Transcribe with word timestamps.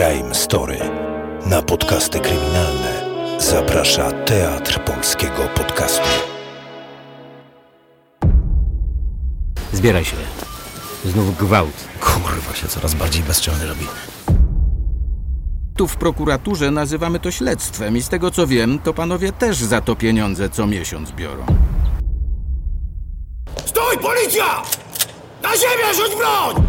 Crime 0.00 0.34
Story. 0.34 0.78
Na 1.46 1.62
podcasty 1.62 2.20
kryminalne 2.20 3.06
zaprasza 3.38 4.12
Teatr 4.12 4.84
Polskiego 4.84 5.48
Podcastu. 5.54 6.08
Zbieraj 9.72 10.04
się. 10.04 10.16
Znów 11.04 11.38
gwałt. 11.38 11.88
Kurwa 12.00 12.54
się 12.54 12.68
coraz 12.68 12.94
bardziej 12.94 13.22
bezczelny 13.22 13.66
robi. 13.66 13.86
Tu 15.76 15.88
w 15.88 15.96
prokuraturze 15.96 16.70
nazywamy 16.70 17.20
to 17.20 17.30
śledztwem 17.30 17.96
i 17.96 18.02
z 18.02 18.08
tego 18.08 18.30
co 18.30 18.46
wiem, 18.46 18.78
to 18.78 18.94
panowie 18.94 19.32
też 19.32 19.56
za 19.56 19.80
to 19.80 19.96
pieniądze 19.96 20.48
co 20.48 20.66
miesiąc 20.66 21.12
biorą. 21.12 21.46
Stój, 23.64 23.98
policja! 24.02 24.62
Na 25.42 25.56
ziemię, 25.56 25.94
rzuć 25.94 26.16
broń! 26.16 26.66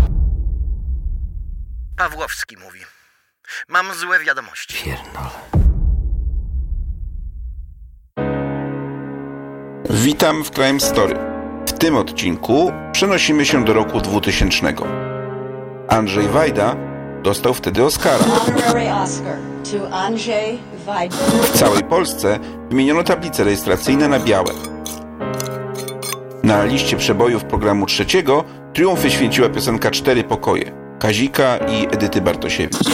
Pawłowski 1.98 2.58
mówi. 2.58 2.91
Mam 3.68 3.94
złe 3.94 4.20
wiadomości. 4.20 4.84
Pierdolę. 4.84 5.30
Witam 9.90 10.44
w 10.44 10.52
Crime 10.52 10.80
Story. 10.80 11.16
W 11.66 11.72
tym 11.72 11.96
odcinku 11.96 12.72
przenosimy 12.92 13.46
się 13.46 13.66
do 13.66 13.74
roku 13.74 14.02
2000. 14.02 14.74
Andrzej 15.88 16.28
Wajda 16.28 16.76
dostał 17.24 17.54
wtedy 17.54 17.84
Oscara. 17.84 18.24
W 21.42 21.60
całej 21.60 21.84
Polsce 21.84 22.40
wymieniono 22.70 23.04
tablice 23.04 23.44
rejestracyjne 23.44 24.08
na 24.08 24.20
białe. 24.20 24.54
Na 26.44 26.64
liście 26.64 26.98
przebojów 26.98 27.44
programu 27.44 27.86
trzeciego 27.86 28.44
triumfy 28.74 29.12
święciła 29.12 29.50
piosenka 29.50 29.92
Cztery 29.92 30.24
Pokoje 30.24 30.91
Kazika 31.01 31.57
i 31.57 31.87
Edyty 31.87 32.21
Bartosiewicz. 32.21 32.89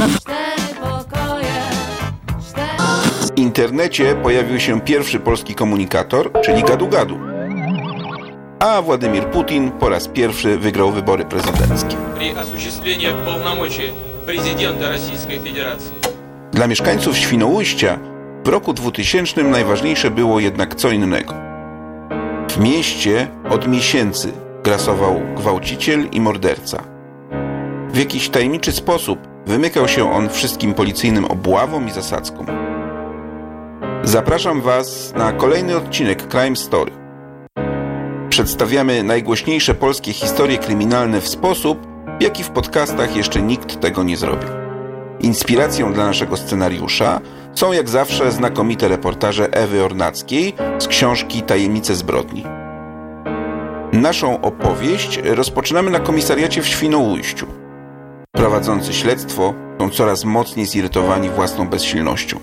W 3.21 3.39
internecie 3.39 4.15
pojawił 4.15 4.61
się 4.61 4.81
pierwszy 4.81 5.21
polski 5.21 5.55
komunikator, 5.55 6.31
czyli 6.45 6.63
Gadu 6.63 6.89
Gadu. 6.89 7.19
A 8.59 8.83
Władimir 8.83 9.25
Putin 9.27 9.71
po 9.71 9.89
raz 9.89 10.09
pierwszy 10.09 10.59
wygrał 10.59 10.91
wybory 10.91 11.25
prezydenckie. 11.25 11.97
при 12.19 12.31
осуществлении 12.31 13.09
полномочий 13.25 13.93
президента 14.27 14.89
Российской 14.89 15.39
Федерации. 15.39 15.93
Dla 16.53 16.67
mieszkańców 16.67 17.17
Świnoujścia 17.19 17.99
w 18.45 18.49
roku 18.49 18.73
2000 18.73 19.43
najważniejsze 19.43 20.11
było 20.11 20.41
jednak 20.41 20.75
co 20.75 20.91
innego. 20.91 21.35
W 22.51 22.59
mieście 22.59 23.29
od 23.51 23.69
miesięcy 23.69 24.33
grasował 24.65 25.21
gwałciciel 25.37 26.09
i 26.13 26.21
morderca. 26.21 26.83
W 27.98 28.00
jakiś 28.00 28.30
tajemniczy 28.30 28.72
sposób 28.72 29.20
wymykał 29.46 29.88
się 29.88 30.12
on 30.12 30.30
wszystkim 30.30 30.74
policyjnym 30.74 31.26
obławom 31.26 31.88
i 31.88 31.92
zasadzkom. 31.92 32.46
Zapraszam 34.04 34.62
Was 34.62 35.14
na 35.16 35.32
kolejny 35.32 35.78
odcinek 35.78 36.28
Crime 36.28 36.56
Story. 36.56 36.92
Przedstawiamy 38.30 39.04
najgłośniejsze 39.04 39.76
polskie 39.76 40.14
historie 40.14 40.58
kryminalne 40.58 41.22
w 41.22 41.28
sposób, 41.28 41.88
w 42.20 42.24
jaki 42.24 42.44
w 42.44 42.50
podcastach 42.50 43.16
jeszcze 43.16 43.42
nikt 43.42 43.80
tego 43.80 44.04
nie 44.04 44.18
zrobił. 44.18 44.50
Inspiracją 45.20 45.94
dla 45.94 46.06
naszego 46.06 46.38
scenariusza 46.38 47.22
są 47.56 47.72
jak 47.72 47.90
zawsze 47.90 48.32
znakomite 48.32 48.88
reportaże 48.88 49.50
Ewy 49.52 49.84
Ornackiej 49.84 50.54
z 50.80 50.88
książki 50.88 51.42
Tajemnice 51.42 51.96
zbrodni. 51.96 52.44
Naszą 53.94 54.42
opowieść 54.42 55.20
rozpoczynamy 55.24 55.92
na 55.92 56.00
komisariacie 56.00 56.62
w 56.62 56.68
Świnoujściu. 56.68 57.67
Prowadzący 58.38 58.94
śledztwo 58.94 59.54
są 59.80 59.90
coraz 59.90 60.26
mocniej 60.26 60.66
zirytowani 60.66 61.30
własną 61.30 61.68
bezsilnością. 61.68 62.40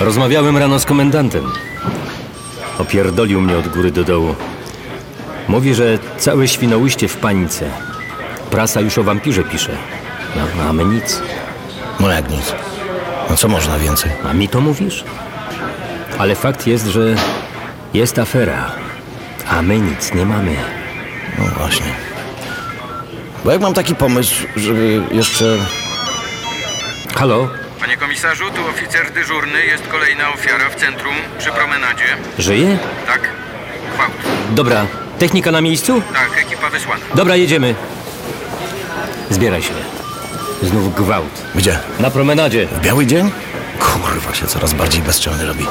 Rozmawiałem 0.00 0.56
rano 0.56 0.78
z 0.78 0.84
komendantem. 0.84 1.44
Opierdolił 2.78 3.40
mnie 3.40 3.58
od 3.58 3.68
góry 3.68 3.90
do 3.90 4.04
dołu. 4.04 4.34
Mówi, 5.48 5.74
że 5.74 5.98
całe 6.18 6.48
Świnoujście 6.48 7.08
w 7.08 7.16
panice. 7.16 7.70
Prasa 8.50 8.80
już 8.80 8.98
o 8.98 9.04
wampirze 9.04 9.44
pisze. 9.44 9.76
No, 10.36 10.62
a 10.68 10.72
my 10.72 10.84
nic. 10.84 11.22
No 12.00 12.10
jak 12.10 12.30
nic. 12.30 12.54
No 13.30 13.36
co 13.36 13.48
można 13.48 13.78
więcej? 13.78 14.10
A 14.24 14.32
mi 14.32 14.48
to 14.48 14.60
mówisz? 14.60 15.04
Ale 16.18 16.34
fakt 16.34 16.66
jest, 16.66 16.86
że 16.86 17.14
jest 17.94 18.18
afera. 18.18 18.72
A 19.48 19.62
my 19.62 19.78
nic 19.78 20.14
nie 20.14 20.26
mamy. 20.26 20.56
No 21.38 21.44
właśnie. 21.44 21.86
Bo 23.44 23.52
jak 23.52 23.60
mam 23.60 23.74
taki 23.74 23.94
pomysł, 23.94 24.34
żeby 24.56 25.02
jeszcze... 25.12 25.58
Halo? 27.16 27.48
Panie 27.80 27.96
komisarzu, 27.96 28.44
tu 28.50 28.68
oficer 28.68 29.12
dyżurny, 29.12 29.66
jest 29.66 29.88
kolejna 29.88 30.32
ofiara 30.32 30.70
w 30.70 30.74
centrum 30.74 31.14
przy 31.38 31.50
promenadzie. 31.50 32.04
Żyje? 32.38 32.78
Tak? 33.06 33.20
Gwałt. 33.94 34.12
Dobra. 34.50 34.86
Technika 35.18 35.50
na 35.50 35.60
miejscu? 35.60 36.02
Tak, 36.14 36.38
ekipa 36.46 36.70
wysłana. 36.70 37.02
Dobra, 37.14 37.36
jedziemy. 37.36 37.74
Zbieraj 39.30 39.62
się. 39.62 39.72
Znów 40.62 40.94
gwałt. 40.94 41.42
Gdzie? 41.54 41.78
Na 42.00 42.10
promenadzie. 42.10 42.66
W 42.66 42.80
biały 42.80 43.06
dzień? 43.06 43.30
Kurwa 43.78 44.34
się 44.34 44.46
coraz 44.46 44.72
bardziej 44.74 45.02
bezczelny 45.02 45.46
robi. 45.46 45.66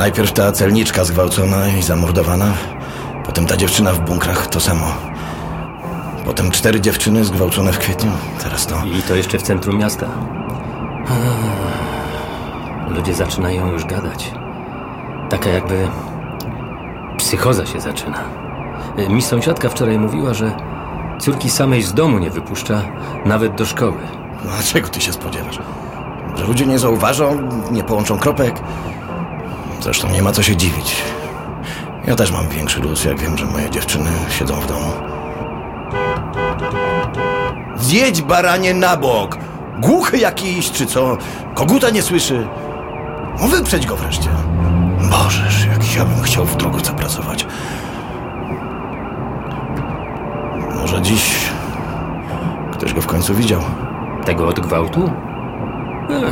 Najpierw 0.00 0.32
ta 0.32 0.52
celniczka 0.52 1.04
zgwałcona 1.04 1.68
i 1.68 1.82
zamordowana. 1.82 2.46
Potem 3.24 3.46
ta 3.46 3.56
dziewczyna 3.56 3.92
w 3.92 4.00
bunkrach 4.00 4.46
to 4.46 4.60
samo. 4.60 4.86
Potem 6.24 6.50
cztery 6.50 6.80
dziewczyny 6.80 7.24
zgwałcone 7.24 7.72
w 7.72 7.78
kwietniu. 7.78 8.10
Teraz 8.42 8.66
to. 8.66 8.82
I 8.98 9.02
to 9.02 9.14
jeszcze 9.14 9.38
w 9.38 9.42
centrum 9.42 9.78
miasta. 9.78 10.06
Ludzie 12.88 13.14
zaczynają 13.14 13.72
już 13.72 13.84
gadać. 13.84 14.32
Taka 15.30 15.50
jakby 15.50 15.88
psychoza 17.18 17.66
się 17.66 17.80
zaczyna. 17.80 18.24
Mi 19.08 19.22
sąsiadka 19.22 19.68
wczoraj 19.68 19.98
mówiła, 19.98 20.34
że 20.34 20.52
córki 21.18 21.50
samej 21.50 21.82
z 21.82 21.94
domu 21.94 22.18
nie 22.18 22.30
wypuszcza, 22.30 22.82
nawet 23.24 23.54
do 23.54 23.66
szkoły. 23.66 24.00
No 24.44 24.50
a 24.60 24.62
czego 24.62 24.88
ty 24.88 25.00
się 25.00 25.12
spodziewasz? 25.12 25.58
Że 26.36 26.44
ludzie 26.44 26.66
nie 26.66 26.78
zauważą, 26.78 27.48
nie 27.70 27.84
połączą 27.84 28.18
kropek? 28.18 28.54
Zresztą 29.82 30.10
nie 30.10 30.22
ma 30.22 30.32
co 30.32 30.42
się 30.42 30.56
dziwić. 30.56 30.96
Ja 32.06 32.16
też 32.16 32.32
mam 32.32 32.48
większy 32.48 32.80
luz, 32.80 33.04
jak 33.04 33.20
wiem, 33.20 33.38
że 33.38 33.46
moje 33.46 33.70
dziewczyny 33.70 34.10
siedzą 34.38 34.54
w 34.54 34.66
domu. 34.66 34.92
Zjedź 37.76 38.22
baranie 38.22 38.74
na 38.74 38.96
bok! 38.96 39.38
Głuchy 39.78 40.18
jakiś, 40.18 40.70
czy 40.70 40.86
co? 40.86 41.16
Koguta 41.54 41.90
nie 41.90 42.02
słyszy? 42.02 42.46
No 43.40 43.48
wyprzedź 43.48 43.86
go 43.86 43.96
wreszcie. 43.96 44.28
Bożeż, 45.10 45.66
jak 45.66 45.96
ja 45.96 46.04
bym 46.04 46.22
chciał 46.22 46.44
w 46.44 46.56
drogówce 46.56 46.92
pracować. 46.92 47.46
Może 50.80 51.02
dziś 51.02 51.50
ktoś 52.72 52.94
go 52.94 53.00
w 53.00 53.06
końcu 53.06 53.34
widział. 53.34 53.60
Tego 54.24 54.48
od 54.48 54.60
gwałtu? 54.60 55.10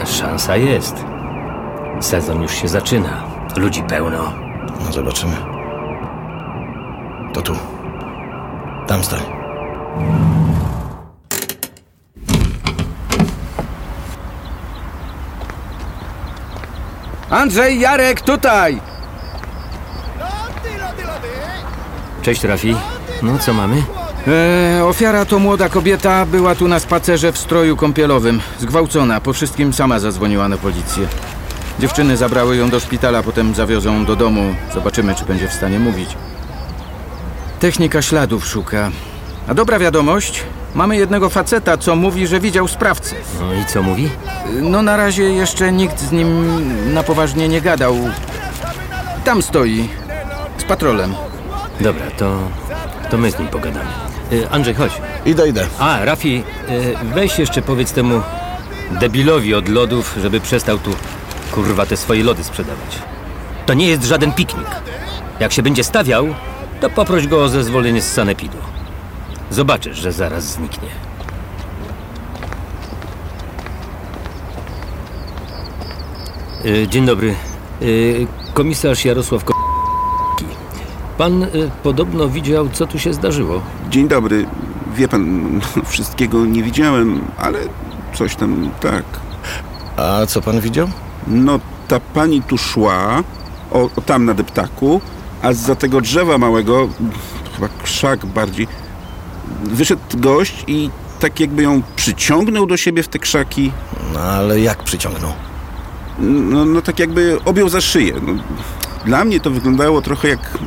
E, 0.02 0.06
szansa 0.06 0.56
jest. 0.56 1.04
Sezon 2.00 2.42
już 2.42 2.52
się 2.52 2.68
zaczyna. 2.68 3.37
Ludzi 3.58 3.82
pełno. 3.82 4.32
No 4.84 4.92
zobaczymy. 4.92 5.36
To 7.34 7.42
tu. 7.42 7.56
Tam 8.86 9.04
stań. 9.04 9.20
Andrzej, 17.30 17.80
Jarek, 17.80 18.20
tutaj! 18.20 18.80
Cześć, 22.22 22.44
Rafi. 22.44 22.76
No, 23.22 23.38
co 23.38 23.54
mamy? 23.54 23.82
E, 24.78 24.84
ofiara 24.84 25.24
to 25.24 25.38
młoda 25.38 25.68
kobieta, 25.68 26.26
była 26.26 26.54
tu 26.54 26.68
na 26.68 26.80
spacerze 26.80 27.32
w 27.32 27.38
stroju 27.38 27.76
kąpielowym. 27.76 28.40
Zgwałcona, 28.58 29.20
po 29.20 29.32
wszystkim 29.32 29.72
sama 29.72 29.98
zadzwoniła 29.98 30.48
na 30.48 30.56
policję. 30.56 31.08
Dziewczyny 31.78 32.16
zabrały 32.16 32.56
ją 32.56 32.70
do 32.70 32.80
szpitala, 32.80 33.22
potem 33.22 33.54
zawiozą 33.54 34.04
do 34.04 34.16
domu. 34.16 34.54
Zobaczymy, 34.74 35.14
czy 35.14 35.24
będzie 35.24 35.48
w 35.48 35.52
stanie 35.52 35.78
mówić. 35.78 36.10
Technika 37.60 38.02
śladów 38.02 38.46
szuka. 38.46 38.90
A 39.48 39.54
dobra 39.54 39.78
wiadomość, 39.78 40.42
mamy 40.74 40.96
jednego 40.96 41.28
faceta, 41.28 41.76
co 41.76 41.96
mówi, 41.96 42.26
że 42.26 42.40
widział 42.40 42.68
sprawcę. 42.68 43.16
No 43.40 43.54
i 43.54 43.64
co 43.64 43.82
mówi? 43.82 44.08
No 44.62 44.82
na 44.82 44.96
razie 44.96 45.22
jeszcze 45.22 45.72
nikt 45.72 46.00
z 46.00 46.12
nim 46.12 46.94
na 46.94 47.02
poważnie 47.02 47.48
nie 47.48 47.60
gadał. 47.60 47.96
Tam 49.24 49.42
stoi, 49.42 49.88
z 50.58 50.64
patrolem. 50.64 51.14
Dobra, 51.80 52.10
to, 52.18 52.38
to 53.10 53.18
my 53.18 53.30
z 53.30 53.38
nim 53.38 53.48
pogadamy. 53.48 53.90
E, 54.32 54.50
Andrzej, 54.50 54.74
chodź. 54.74 54.92
Idę, 55.26 55.48
idę. 55.48 55.66
A, 55.78 56.04
Rafi, 56.04 56.44
e, 56.68 57.04
weź 57.14 57.38
jeszcze 57.38 57.62
powiedz 57.62 57.92
temu 57.92 58.22
Debilowi 58.90 59.54
od 59.54 59.68
lodów, 59.68 60.14
żeby 60.22 60.40
przestał 60.40 60.78
tu, 60.78 60.90
kurwa, 61.52 61.86
te 61.86 61.96
swoje 61.96 62.24
lody 62.24 62.44
sprzedawać. 62.44 62.98
To 63.66 63.74
nie 63.74 63.86
jest 63.86 64.04
żaden 64.04 64.32
piknik. 64.32 64.66
Jak 65.40 65.52
się 65.52 65.62
będzie 65.62 65.84
stawiał, 65.84 66.26
to 66.80 66.90
poproś 66.90 67.26
go 67.26 67.42
o 67.44 67.48
zezwolenie 67.48 68.02
z 68.02 68.12
sanepidu. 68.12 68.56
Zobaczysz, 69.50 69.98
że 69.98 70.12
zaraz 70.12 70.44
zniknie. 70.44 70.88
Y, 76.64 76.88
Dzień 76.88 77.06
dobry. 77.06 77.34
Y, 77.82 78.26
Komisarz 78.54 79.04
Jarosław 79.04 79.44
Ko... 79.44 79.54
Pan 81.18 81.42
y, 81.42 81.48
podobno 81.82 82.28
widział, 82.28 82.68
co 82.68 82.86
tu 82.86 82.98
się 82.98 83.12
zdarzyło. 83.12 83.60
Dzień 83.90 84.08
dobry. 84.08 84.46
Wie 84.96 85.08
pan, 85.08 85.60
wszystkiego 85.86 86.46
nie 86.46 86.62
widziałem, 86.62 87.20
ale 87.38 87.58
coś 88.14 88.36
tam 88.36 88.70
tak. 88.80 89.04
A 89.96 90.26
co 90.26 90.40
pan 90.42 90.60
widział? 90.60 90.88
No, 91.30 91.60
ta 91.88 92.00
pani 92.00 92.42
tu 92.42 92.58
szła, 92.58 93.24
o, 93.70 93.90
o 93.96 94.00
tam 94.00 94.24
na 94.24 94.34
deptaku, 94.34 95.00
a 95.42 95.52
za 95.52 95.74
tego 95.74 96.00
drzewa 96.00 96.38
małego, 96.38 96.88
chyba 97.54 97.68
krzak 97.82 98.26
bardziej, 98.26 98.68
wyszedł 99.62 100.02
gość 100.16 100.64
i 100.66 100.90
tak 101.20 101.40
jakby 101.40 101.62
ją 101.62 101.82
przyciągnął 101.96 102.66
do 102.66 102.76
siebie 102.76 103.02
w 103.02 103.08
te 103.08 103.18
krzaki. 103.18 103.72
No 104.14 104.20
ale 104.20 104.60
jak 104.60 104.82
przyciągnął? 104.82 105.32
No, 106.18 106.64
no 106.64 106.82
tak 106.82 106.98
jakby 106.98 107.38
objął 107.44 107.68
za 107.68 107.80
szyję. 107.80 108.14
No, 108.26 108.32
dla 109.04 109.24
mnie 109.24 109.40
to 109.40 109.50
wyglądało 109.50 110.02
trochę 110.02 110.28
jak, 110.28 110.58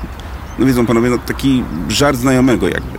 no 0.60 0.66
wiedzą 0.66 0.86
panowie, 0.86 1.10
no 1.10 1.18
taki 1.18 1.64
żart 1.90 2.18
znajomego 2.18 2.68
jakby. 2.68 2.98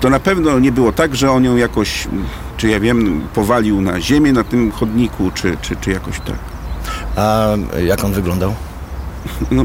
To 0.00 0.10
na 0.10 0.20
pewno 0.20 0.58
nie 0.58 0.72
było 0.72 0.92
tak, 0.92 1.16
że 1.16 1.30
on 1.30 1.44
ją 1.44 1.56
jakoś, 1.56 2.08
czy 2.56 2.68
ja 2.68 2.80
wiem, 2.80 3.28
powalił 3.34 3.80
na 3.80 4.00
ziemię 4.00 4.32
na 4.32 4.44
tym 4.44 4.70
chodniku, 4.70 5.30
czy, 5.34 5.56
czy, 5.62 5.76
czy 5.76 5.90
jakoś 5.90 6.20
tak. 6.20 6.49
A 7.16 7.46
jak 7.86 8.04
on 8.04 8.12
wyglądał? 8.12 8.54
No, 9.50 9.64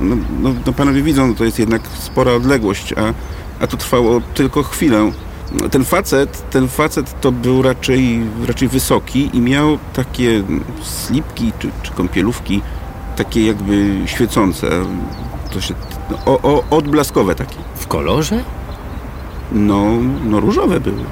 no, 0.00 0.16
no, 0.40 0.54
no 0.66 0.72
panowie 0.72 1.02
widzą, 1.02 1.34
to 1.34 1.44
jest 1.44 1.58
jednak 1.58 1.82
spora 1.98 2.32
odległość, 2.32 2.92
a, 2.92 3.14
a 3.64 3.66
to 3.66 3.76
trwało 3.76 4.20
tylko 4.34 4.62
chwilę. 4.62 5.12
Ten 5.70 5.84
facet, 5.84 6.50
ten 6.50 6.68
facet 6.68 7.20
to 7.20 7.32
był 7.32 7.62
raczej, 7.62 8.20
raczej 8.46 8.68
wysoki 8.68 9.30
i 9.32 9.40
miał 9.40 9.78
takie 9.92 10.42
slipki 10.82 11.52
czy, 11.58 11.70
czy 11.82 11.92
kąpielówki, 11.92 12.62
takie 13.16 13.46
jakby 13.46 13.96
świecące. 14.06 14.68
To 15.52 15.60
się, 15.60 15.74
no, 16.10 16.18
o, 16.26 16.42
o, 16.42 16.64
odblaskowe 16.70 17.34
takie. 17.34 17.56
W 17.74 17.86
kolorze? 17.86 18.44
No, 19.52 19.86
no 20.24 20.40
różowe 20.40 20.80
były. 20.80 21.04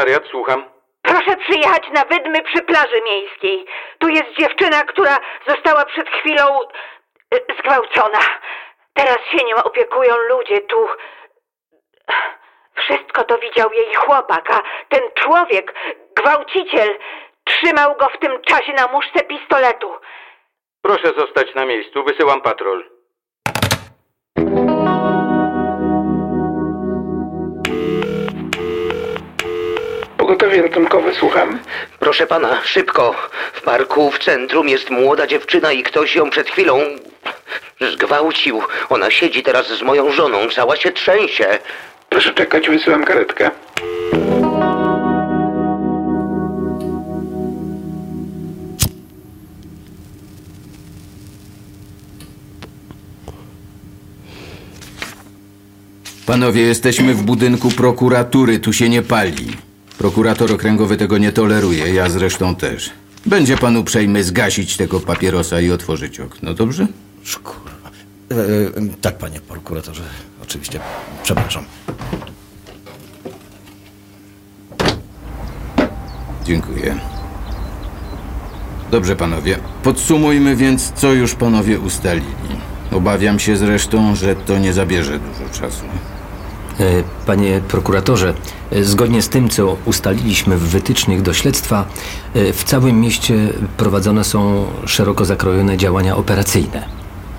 Komisariat, 0.00 0.30
słucham. 0.30 0.64
Proszę 1.02 1.36
przyjechać 1.36 1.82
na 1.92 2.04
Wydmy 2.04 2.42
przy 2.42 2.62
plaży 2.62 3.02
miejskiej. 3.04 3.66
Tu 3.98 4.08
jest 4.08 4.30
dziewczyna, 4.38 4.84
która 4.84 5.18
została 5.46 5.84
przed 5.84 6.10
chwilą 6.10 6.60
y, 7.34 7.44
zgwałcona. 7.58 8.18
Teraz 8.94 9.18
się 9.30 9.44
nią 9.44 9.56
opiekują 9.56 10.16
ludzie 10.16 10.60
tu. 10.60 10.88
Wszystko 12.74 13.24
to 13.24 13.38
widział 13.38 13.72
jej 13.72 13.94
chłopak, 13.94 14.50
a 14.50 14.62
ten 14.88 15.02
człowiek, 15.14 15.74
gwałciciel, 16.16 16.98
trzymał 17.44 17.96
go 17.96 18.08
w 18.08 18.18
tym 18.18 18.42
czasie 18.42 18.72
na 18.72 18.86
muszce 18.86 19.24
pistoletu. 19.24 19.94
Proszę 20.82 21.12
zostać 21.16 21.54
na 21.54 21.66
miejscu, 21.66 22.04
wysyłam 22.04 22.40
patrol. 22.40 22.99
Pogotowie 30.40 30.62
ratunkowe, 30.62 31.14
słucham. 31.14 31.58
Proszę 31.98 32.26
pana, 32.26 32.62
szybko. 32.64 33.14
W 33.52 33.62
parku 33.62 34.10
w 34.10 34.18
centrum 34.18 34.68
jest 34.68 34.90
młoda 34.90 35.26
dziewczyna 35.26 35.72
i 35.72 35.82
ktoś 35.82 36.16
ją 36.16 36.30
przed 36.30 36.50
chwilą 36.50 36.80
zgwałcił. 37.92 38.62
Ona 38.88 39.10
siedzi 39.10 39.42
teraz 39.42 39.68
z 39.68 39.82
moją 39.82 40.12
żoną, 40.12 40.38
cała 40.54 40.76
się 40.76 40.92
trzęsie. 40.92 41.58
Proszę 42.08 42.34
czekać, 42.34 42.68
wysyłam 42.68 43.04
karetkę. 43.04 43.50
Panowie, 56.26 56.62
jesteśmy 56.62 57.14
w 57.14 57.22
budynku 57.22 57.70
prokuratury, 57.70 58.58
tu 58.58 58.72
się 58.72 58.88
nie 58.88 59.02
pali. 59.02 59.69
Prokurator 60.00 60.52
okręgowy 60.52 60.96
tego 60.96 61.18
nie 61.18 61.32
toleruje, 61.32 61.94
ja 61.94 62.10
zresztą 62.10 62.56
też. 62.56 62.90
Będzie 63.26 63.56
pan 63.56 63.76
uprzejmy 63.76 64.24
zgasić 64.24 64.76
tego 64.76 65.00
papierosa 65.00 65.60
i 65.60 65.70
otworzyć 65.70 66.20
okno, 66.20 66.54
dobrze? 66.54 66.86
Kurwa. 67.42 67.90
E, 68.30 68.34
e, 68.34 68.88
tak, 69.00 69.18
panie 69.18 69.40
prokuratorze, 69.40 70.02
oczywiście. 70.42 70.80
Przepraszam. 71.22 71.64
Dziękuję. 76.44 76.98
Dobrze, 78.90 79.16
panowie. 79.16 79.58
Podsumujmy 79.82 80.56
więc, 80.56 80.92
co 80.92 81.12
już 81.12 81.34
panowie 81.34 81.80
ustalili. 81.80 82.26
Obawiam 82.92 83.38
się 83.38 83.56
zresztą, 83.56 84.14
że 84.14 84.36
to 84.36 84.58
nie 84.58 84.72
zabierze 84.72 85.18
dużo 85.18 85.60
czasu. 85.60 85.84
E, 86.80 87.02
Panie 87.26 87.60
prokuratorze, 87.68 88.34
e, 88.72 88.84
zgodnie 88.84 89.22
z 89.22 89.28
tym, 89.28 89.48
co 89.48 89.76
ustaliliśmy 89.84 90.56
w 90.56 90.68
wytycznych 90.68 91.22
do 91.22 91.34
śledztwa, 91.34 91.84
e, 92.34 92.52
w 92.52 92.64
całym 92.64 93.00
mieście 93.00 93.34
prowadzone 93.76 94.24
są 94.24 94.66
szeroko 94.86 95.24
zakrojone 95.24 95.76
działania 95.76 96.16
operacyjne. 96.16 96.88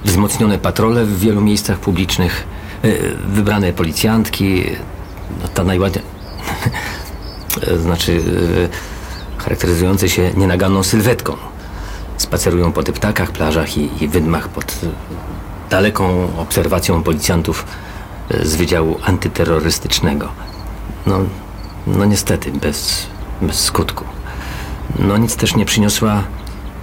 Wzmocnione 0.06 0.60
patrole 0.60 1.06
w 1.06 1.20
wielu 1.20 1.42
miejscach 1.42 1.80
publicznych, 1.80 2.48
wybrane 3.28 3.74
policjantki, 3.74 4.64
no 5.42 5.48
ta 5.48 5.64
najładniej... 5.64 6.06
znaczy, 7.86 8.22
charakteryzujące 9.38 10.10
się 10.10 10.32
nienaganną 10.38 10.84
sylwetką. 10.84 11.38
Spacerują 12.18 12.72
po 12.72 12.84
deptakach, 12.84 13.32
plażach 13.32 13.78
i, 13.78 14.04
i 14.04 14.08
wydmach 14.08 14.50
pod 14.50 14.76
daleką 15.70 16.28
obserwacją 16.38 17.04
policjantów 17.04 17.66
z 18.44 18.56
Wydziału 18.56 18.98
Antyterrorystycznego. 19.06 20.30
No, 21.08 21.20
no 21.88 22.06
niestety, 22.06 22.52
bez, 22.52 23.08
bez 23.42 23.60
skutku. 23.64 24.06
No 25.00 25.18
nic 25.18 25.36
też 25.36 25.56
nie 25.56 25.66
przyniosła 25.66 26.24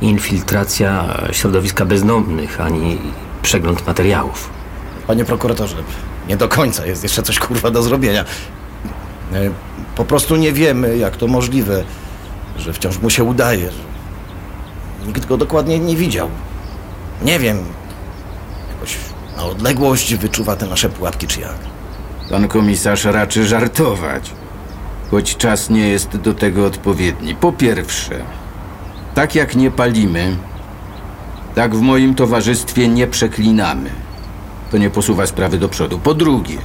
infiltracja 0.00 1.04
środowiska 1.33 1.85
bezdomnych, 1.85 2.61
ani 2.61 2.99
przegląd 3.42 3.87
materiałów. 3.87 4.50
Panie 5.07 5.25
prokuratorze, 5.25 5.76
nie 6.28 6.37
do 6.37 6.49
końca 6.49 6.87
jest 6.87 7.02
jeszcze 7.02 7.23
coś 7.23 7.38
kurwa 7.38 7.71
do 7.71 7.83
zrobienia. 7.83 8.25
E, 9.33 9.50
Po 9.97 10.04
prostu 10.04 10.37
nie 10.37 10.52
wiemy, 10.52 10.97
jak 10.97 11.16
to 11.16 11.26
możliwe, 11.26 11.85
że 12.59 12.73
wciąż 12.73 12.99
mu 12.99 13.11
się 13.11 13.25
udaje, 13.25 13.71
nikt 15.07 15.26
go 15.26 15.37
dokładnie 15.37 15.78
nie 15.78 15.97
widział. 15.97 16.28
Nie 17.23 17.38
wiem, 17.38 17.59
na 19.38 19.45
odległość 19.45 20.14
wyczuwa 20.14 20.57
te 20.57 20.66
nasze 20.66 20.88
pułapki, 20.88 21.26
czy 21.26 21.40
jak. 21.40 21.59
Pan 22.30 22.49
komisarz 22.49 23.04
raczy 23.04 23.47
żartować, 23.47 24.30
choć 25.11 25.37
czas 25.37 25.71
nie 25.71 25.88
jest 25.88 26.16
do 26.16 26.35
tego 26.35 26.66
odpowiedni. 26.66 27.35
Po 27.35 27.52
pierwsze, 27.52 28.21
tak 29.14 29.35
jak 29.35 29.57
nie 29.57 29.71
palimy, 29.71 30.37
tak 31.54 31.76
w 31.76 31.80
moim 31.80 32.14
towarzystwie 32.14 32.88
nie 32.88 33.07
przeklinamy. 33.07 33.90
To 34.71 34.78
nie 34.78 34.90
posuwa 34.90 35.26
sprawy 35.26 35.59
do 35.59 35.68
przodu. 35.68 35.99
Po 35.99 36.14
drugie, 36.14 36.59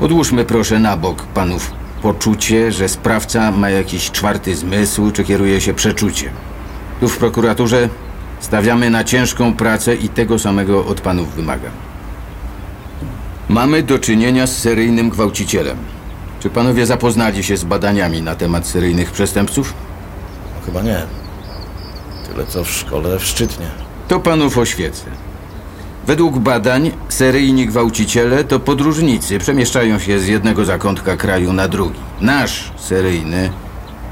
odłóżmy 0.00 0.44
proszę 0.44 0.78
na 0.78 0.96
bok 0.96 1.22
panów 1.22 1.70
poczucie, 2.02 2.72
że 2.72 2.88
sprawca 2.88 3.50
ma 3.50 3.70
jakiś 3.70 4.10
czwarty 4.10 4.56
zmysł, 4.56 5.10
czy 5.10 5.24
kieruje 5.24 5.60
się 5.60 5.74
przeczuciem. 5.74 6.32
Tu 7.00 7.08
w 7.08 7.18
prokuraturze 7.18 7.88
stawiamy 8.42 8.90
na 8.90 9.04
ciężką 9.04 9.54
pracę 9.54 9.94
i 9.94 10.08
tego 10.08 10.38
samego 10.38 10.86
od 10.86 11.00
panów 11.00 11.34
wymagam. 11.34 11.72
Mamy 13.48 13.82
do 13.82 13.98
czynienia 13.98 14.46
z 14.46 14.58
seryjnym 14.58 15.10
gwałcicielem. 15.10 15.76
Czy 16.40 16.50
panowie 16.50 16.86
zapoznali 16.86 17.44
się 17.44 17.56
z 17.56 17.64
badaniami 17.64 18.22
na 18.22 18.34
temat 18.34 18.66
seryjnych 18.66 19.10
przestępców? 19.10 19.74
No, 20.54 20.66
chyba 20.66 20.82
nie. 20.82 21.02
Tyle 22.28 22.46
co 22.46 22.64
w 22.64 22.70
szkole 22.70 23.18
w 23.18 23.24
Szczytnie. 23.24 23.66
To 24.08 24.20
panów 24.20 24.58
oświecę. 24.58 25.04
Według 26.06 26.38
badań 26.38 26.90
seryjni 27.08 27.66
gwałciciele 27.66 28.44
to 28.44 28.60
podróżnicy, 28.60 29.38
przemieszczają 29.38 29.98
się 29.98 30.20
z 30.20 30.26
jednego 30.26 30.64
zakątka 30.64 31.16
kraju 31.16 31.52
na 31.52 31.68
drugi. 31.68 32.00
Nasz 32.20 32.72
seryjny 32.76 33.50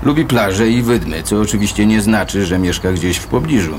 lubi 0.03 0.25
plaże 0.25 0.69
i 0.69 0.83
wydmy, 0.83 1.23
co 1.23 1.41
oczywiście 1.41 1.87
nie 1.87 2.03
znaczy, 2.03 2.47
że 2.47 2.59
mieszka 2.59 2.93
gdzieś 2.93 3.17
w 3.17 3.27
pobliżu. 3.27 3.75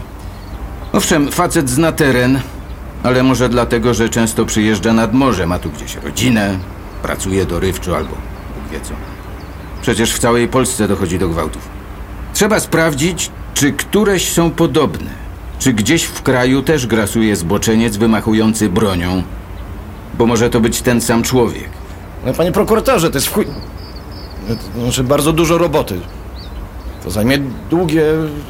Owszem, 0.94 1.32
facet 1.32 1.70
zna 1.70 1.92
teren, 1.92 2.40
Ale 3.04 3.24
może 3.24 3.50
dlatego, 3.50 3.94
że 3.94 4.10
często 4.10 4.46
przyjeżdża 4.46 4.94
nad 4.94 5.14
morze, 5.14 5.48
ma 5.48 5.60
tu 5.60 5.70
gdzieś 5.70 5.96
rodzinę, 5.96 6.60
pracuje 7.02 7.46
dorywczo 7.46 7.98
albo 7.98 8.10
Bóg 8.10 8.72
wie 8.72 8.82
co. 8.82 8.94
Przecież 9.82 10.14
w 10.14 10.20
całej 10.20 10.48
Polsce 10.48 10.88
dochodzi 10.88 11.20
do 11.20 11.30
gwałtów. 11.30 11.62
Trzeba 12.34 12.60
sprawdzić, 12.60 13.32
czy 13.54 13.74
któreś 13.74 14.32
są 14.32 14.52
podobne. 14.52 15.10
Czy 15.60 15.74
gdzieś 15.74 16.04
w 16.04 16.22
kraju 16.22 16.62
też 16.62 16.88
grasuje 16.88 17.36
zboczeniec 17.36 17.98
wymachujący 17.98 18.70
bronią? 18.70 19.24
Bo 20.18 20.26
może 20.26 20.50
to 20.50 20.60
być 20.60 20.82
ten 20.82 21.02
sam 21.02 21.24
człowiek. 21.24 21.70
Ale 22.24 22.34
panie 22.34 22.52
prokuratorze, 22.52 23.10
to 23.10 23.18
jest 23.18 23.28
w 23.28 23.34
chuj... 23.34 23.46
To 24.76 24.82
Znaczy 24.82 25.04
bardzo 25.04 25.34
dużo 25.34 25.58
roboty. 25.58 26.00
To 27.04 27.12
zajmie 27.12 27.38
długie, 27.70 28.04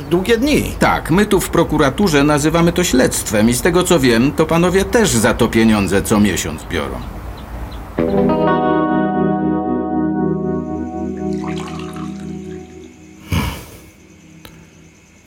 długie 0.10 0.38
dni. 0.38 0.76
Tak, 0.80 1.12
my 1.12 1.26
tu 1.26 1.40
w 1.40 1.50
prokuraturze 1.50 2.24
nazywamy 2.24 2.72
to 2.74 2.84
śledztwem 2.84 3.50
i 3.50 3.54
z 3.54 3.62
tego 3.62 3.84
co 3.84 4.00
wiem, 4.00 4.32
to 4.32 4.46
panowie 4.46 4.86
też 4.86 5.10
za 5.10 5.34
to 5.34 5.48
pieniądze 5.48 6.02
co 6.02 6.20
miesiąc 6.20 6.64
biorą. 6.64 6.96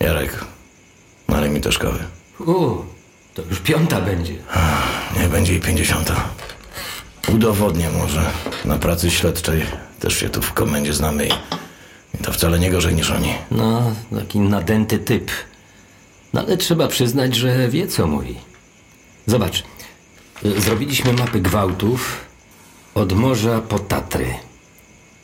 Jarek, 0.00 0.44
nalej 1.28 1.50
mi 1.50 1.60
też 1.60 1.78
kawy. 1.78 1.98
U, 2.40 2.76
to 3.34 3.42
już 3.50 3.60
piąta 3.60 4.00
będzie. 4.00 4.34
Nie 5.20 5.28
będzie 5.28 5.54
i 5.54 5.60
pięćdziesiąta. 5.60 6.14
Udowodnię 7.34 7.90
może. 7.90 8.30
Na 8.64 8.78
pracy 8.78 9.10
śledczej 9.10 9.62
też 10.00 10.16
się 10.18 10.28
tu 10.28 10.42
w 10.42 10.52
komendzie 10.52 10.92
znamy 10.92 11.26
i, 11.26 11.30
to 12.22 12.32
wcale 12.32 12.58
nie 12.58 12.70
gorzej 12.70 12.94
niż 12.94 13.10
oni. 13.10 13.34
No, 13.50 13.92
taki 14.18 14.40
nadęty 14.40 14.98
typ. 14.98 15.30
No 16.32 16.40
ale 16.40 16.56
trzeba 16.56 16.88
przyznać, 16.88 17.34
że 17.34 17.68
wie 17.68 17.88
co 17.88 18.06
mówi. 18.06 18.36
Zobacz, 19.26 19.64
zrobiliśmy 20.56 21.12
mapy 21.12 21.40
gwałtów 21.40 22.24
od 22.94 23.12
morza 23.12 23.60
po 23.60 23.78
Tatry. 23.78 24.34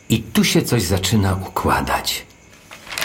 I 0.08 0.22
tu 0.22 0.44
się 0.44 0.62
coś 0.62 0.82
zaczyna 0.82 1.34
układać. 1.34 2.26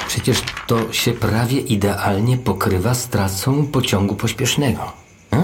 Przecież 0.07 0.41
to 0.67 0.93
się 0.93 1.13
prawie 1.13 1.59
idealnie 1.59 2.37
pokrywa 2.37 2.93
z 2.93 3.07
trasą 3.07 3.67
pociągu 3.67 4.15
pośpiesznego. 4.15 4.91
A? 5.31 5.37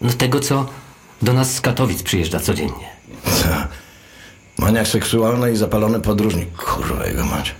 No 0.00 0.12
tego, 0.12 0.40
co 0.40 0.66
do 1.22 1.32
nas 1.32 1.54
z 1.54 1.60
Katowic 1.60 2.02
przyjeżdża 2.02 2.40
codziennie. 2.40 2.90
Maniak 4.60 4.88
seksualny 4.88 5.52
i 5.52 5.56
zapalony 5.56 6.00
podróżnik. 6.00 6.52
Kurwa 6.52 7.06
jego 7.06 7.24
mać. 7.24 7.54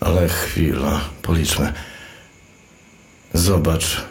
Ale 0.00 0.28
chwila, 0.28 1.00
policzmy. 1.22 1.72
Zobacz. 3.34 4.04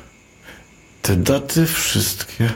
Te 1.02 1.16
daty 1.16 1.66
wszystkie. 1.66 2.50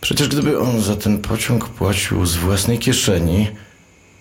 Przecież 0.00 0.28
gdyby 0.28 0.60
on 0.60 0.80
za 0.80 0.96
ten 0.96 1.18
pociąg 1.18 1.68
płacił 1.68 2.26
z 2.26 2.36
własnej 2.36 2.78
kieszeni, 2.78 3.48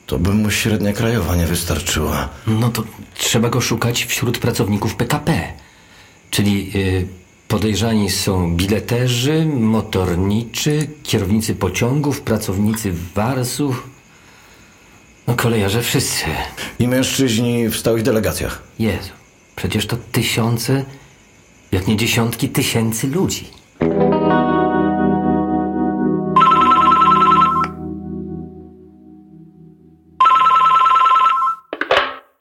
to 0.06 0.20
by 0.20 0.34
mu 0.34 0.52
średnia 0.52 0.94
krajowa 0.94 1.36
nie 1.36 1.46
wystarczyła. 1.46 2.30
No 2.48 2.70
to 2.70 2.84
trzeba 3.16 3.50
go 3.50 3.62
szukać 3.62 4.06
wśród 4.06 4.38
pracowników 4.38 4.96
PKP. 4.96 5.54
Czyli 6.32 6.72
y, 6.76 7.08
podejrzani 7.50 8.10
są 8.10 8.56
bileterzy, 8.56 9.46
motorniczy, 9.46 10.88
kierownicy 11.04 11.56
pociągów, 11.56 12.22
pracownicy 12.22 12.94
warsów. 13.16 13.90
No 15.28 15.36
kolejarze 15.36 15.82
wszyscy. 15.82 16.26
I 16.80 16.88
mężczyźni 16.88 17.70
w 17.70 17.78
stałych 17.78 18.04
delegacjach. 18.04 18.64
Jezu, 18.80 19.12
przecież 19.56 19.88
to 19.88 19.98
tysiące, 20.12 20.86
jak 21.72 21.88
nie 21.88 21.98
dziesiątki 21.98 22.50
tysięcy 22.50 23.08
ludzi. 23.08 23.48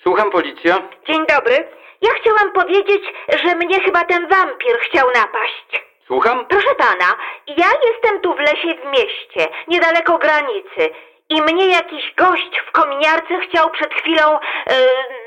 Słucham, 0.03 0.31
policja. 0.31 0.89
Dzień 1.07 1.19
dobry. 1.29 1.78
Ja 2.03 2.11
chciałam 2.21 2.53
powiedzieć, 2.53 3.03
że 3.45 3.55
mnie 3.55 3.81
chyba 3.81 4.05
ten 4.05 4.29
wampir 4.29 4.79
chciał 4.81 5.07
napaść. 5.15 5.85
Słucham? 6.07 6.47
Proszę 6.47 6.75
pana, 6.75 7.17
ja 7.47 7.67
jestem 7.93 8.21
tu 8.21 8.35
w 8.35 8.39
lesie 8.39 8.75
w 8.75 8.85
mieście, 8.85 9.49
niedaleko 9.69 10.19
granicy. 10.19 10.91
I 11.29 11.43
mnie 11.43 11.67
jakiś 11.69 12.15
gość 12.17 12.61
w 12.69 12.73
kominiarce 12.73 13.41
chciał 13.49 13.71
przed 13.71 13.95
chwilą, 13.95 14.39
e, 14.39 14.41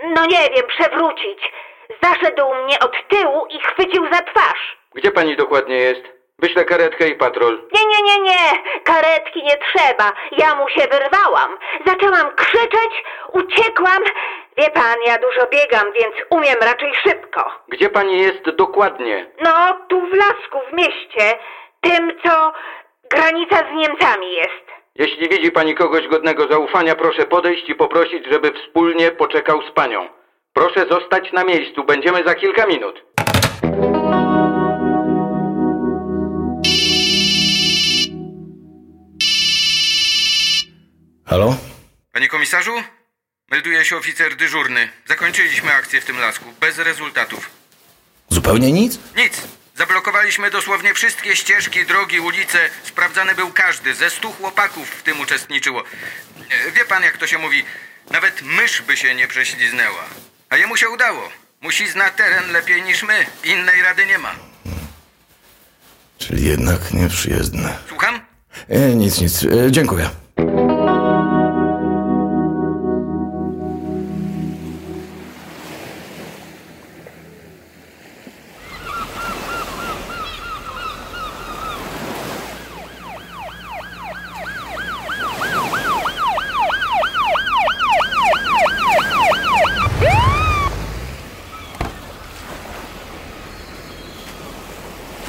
no 0.03 0.25
nie 0.25 0.55
wiem, 0.55 0.67
przewrócić. 0.67 1.51
Zaszedł 2.03 2.53
mnie 2.63 2.79
od 2.79 3.07
tyłu 3.07 3.45
i 3.49 3.59
chwycił 3.59 4.03
za 4.13 4.19
twarz. 4.21 4.77
Gdzie 4.93 5.11
pani 5.11 5.35
dokładnie 5.35 5.75
jest? 5.75 6.01
Wyślę 6.39 6.65
karetkę 6.65 7.07
i 7.07 7.15
patrol. 7.15 7.61
Nie, 7.73 7.85
nie, 7.85 8.01
nie, 8.03 8.19
nie, 8.29 8.63
karetki 8.83 9.43
nie 9.43 9.57
trzeba. 9.57 10.11
Ja 10.37 10.55
mu 10.55 10.69
się 10.69 10.87
wyrwałam. 10.87 11.57
Zaczęłam 11.85 12.35
krzyczeć, 12.35 13.03
uciekłam. 13.33 14.03
Wie 14.61 14.69
pan, 14.71 14.95
ja 15.07 15.17
dużo 15.17 15.47
biegam, 15.47 15.93
więc 15.93 16.15
umiem 16.29 16.55
raczej 16.61 16.91
szybko. 17.03 17.51
Gdzie 17.67 17.89
pani 17.89 18.19
jest 18.19 18.49
dokładnie? 18.55 19.31
No, 19.43 19.77
tu 19.89 20.01
w 20.01 20.13
lasku, 20.13 20.59
w 20.69 20.73
mieście. 20.73 21.39
Tym, 21.81 22.11
co 22.25 22.53
granica 23.09 23.57
z 23.57 23.75
Niemcami 23.75 24.33
jest. 24.33 24.65
Jeśli 24.95 25.29
widzi 25.29 25.51
pani 25.51 25.75
kogoś 25.75 26.07
godnego 26.07 26.47
zaufania, 26.47 26.95
proszę 26.95 27.25
podejść 27.25 27.69
i 27.69 27.75
poprosić, 27.75 28.25
żeby 28.31 28.51
wspólnie 28.53 29.11
poczekał 29.11 29.61
z 29.61 29.71
panią. 29.71 30.09
Proszę 30.53 30.85
zostać 30.89 31.31
na 31.31 31.43
miejscu, 31.43 31.83
będziemy 31.83 32.23
za 32.23 32.35
kilka 32.35 32.65
minut. 32.65 33.03
Halo? 41.25 41.55
Panie 42.13 42.27
komisarzu? 42.27 42.71
Melduje 43.51 43.85
się 43.85 43.97
oficer 43.97 44.35
dyżurny. 44.35 44.89
Zakończyliśmy 45.07 45.73
akcję 45.73 46.01
w 46.01 46.05
tym 46.05 46.19
lasku, 46.19 46.45
bez 46.59 46.77
rezultatów. 46.77 47.49
Zupełnie 48.29 48.71
nic? 48.71 48.99
Nic. 49.17 49.33
Zablokowaliśmy 49.77 50.51
dosłownie 50.51 50.93
wszystkie 50.93 51.35
ścieżki, 51.35 51.85
drogi, 51.85 52.19
ulice. 52.19 52.69
Sprawdzany 52.83 53.35
był 53.35 53.51
każdy. 53.51 53.95
Ze 53.95 54.09
stu 54.09 54.31
chłopaków 54.31 54.89
w 54.89 55.03
tym 55.03 55.19
uczestniczyło. 55.19 55.83
E, 56.67 56.71
Wie 56.71 56.85
pan, 56.85 57.03
jak 57.03 57.17
to 57.17 57.27
się 57.27 57.37
mówi? 57.37 57.63
Nawet 58.11 58.41
mysz 58.41 58.81
by 58.81 58.97
się 58.97 59.15
nie 59.15 59.27
prześliznęła. 59.27 60.03
A 60.49 60.57
jemu 60.57 60.77
się 60.77 60.89
udało. 60.89 61.29
Musi 61.61 61.87
zna 61.87 62.09
teren 62.09 62.51
lepiej 62.51 62.81
niż 62.81 63.03
my. 63.03 63.25
Innej 63.43 63.81
rady 63.81 64.05
nie 64.05 64.17
ma. 64.17 64.35
Czyli 66.17 66.45
jednak 66.45 66.93
nieprzyjezdne. 66.93 67.77
Słucham? 67.89 68.19
E, 68.69 68.79
nic, 68.79 69.21
nic. 69.21 69.43
E, 69.43 69.71
dziękuję. 69.71 70.09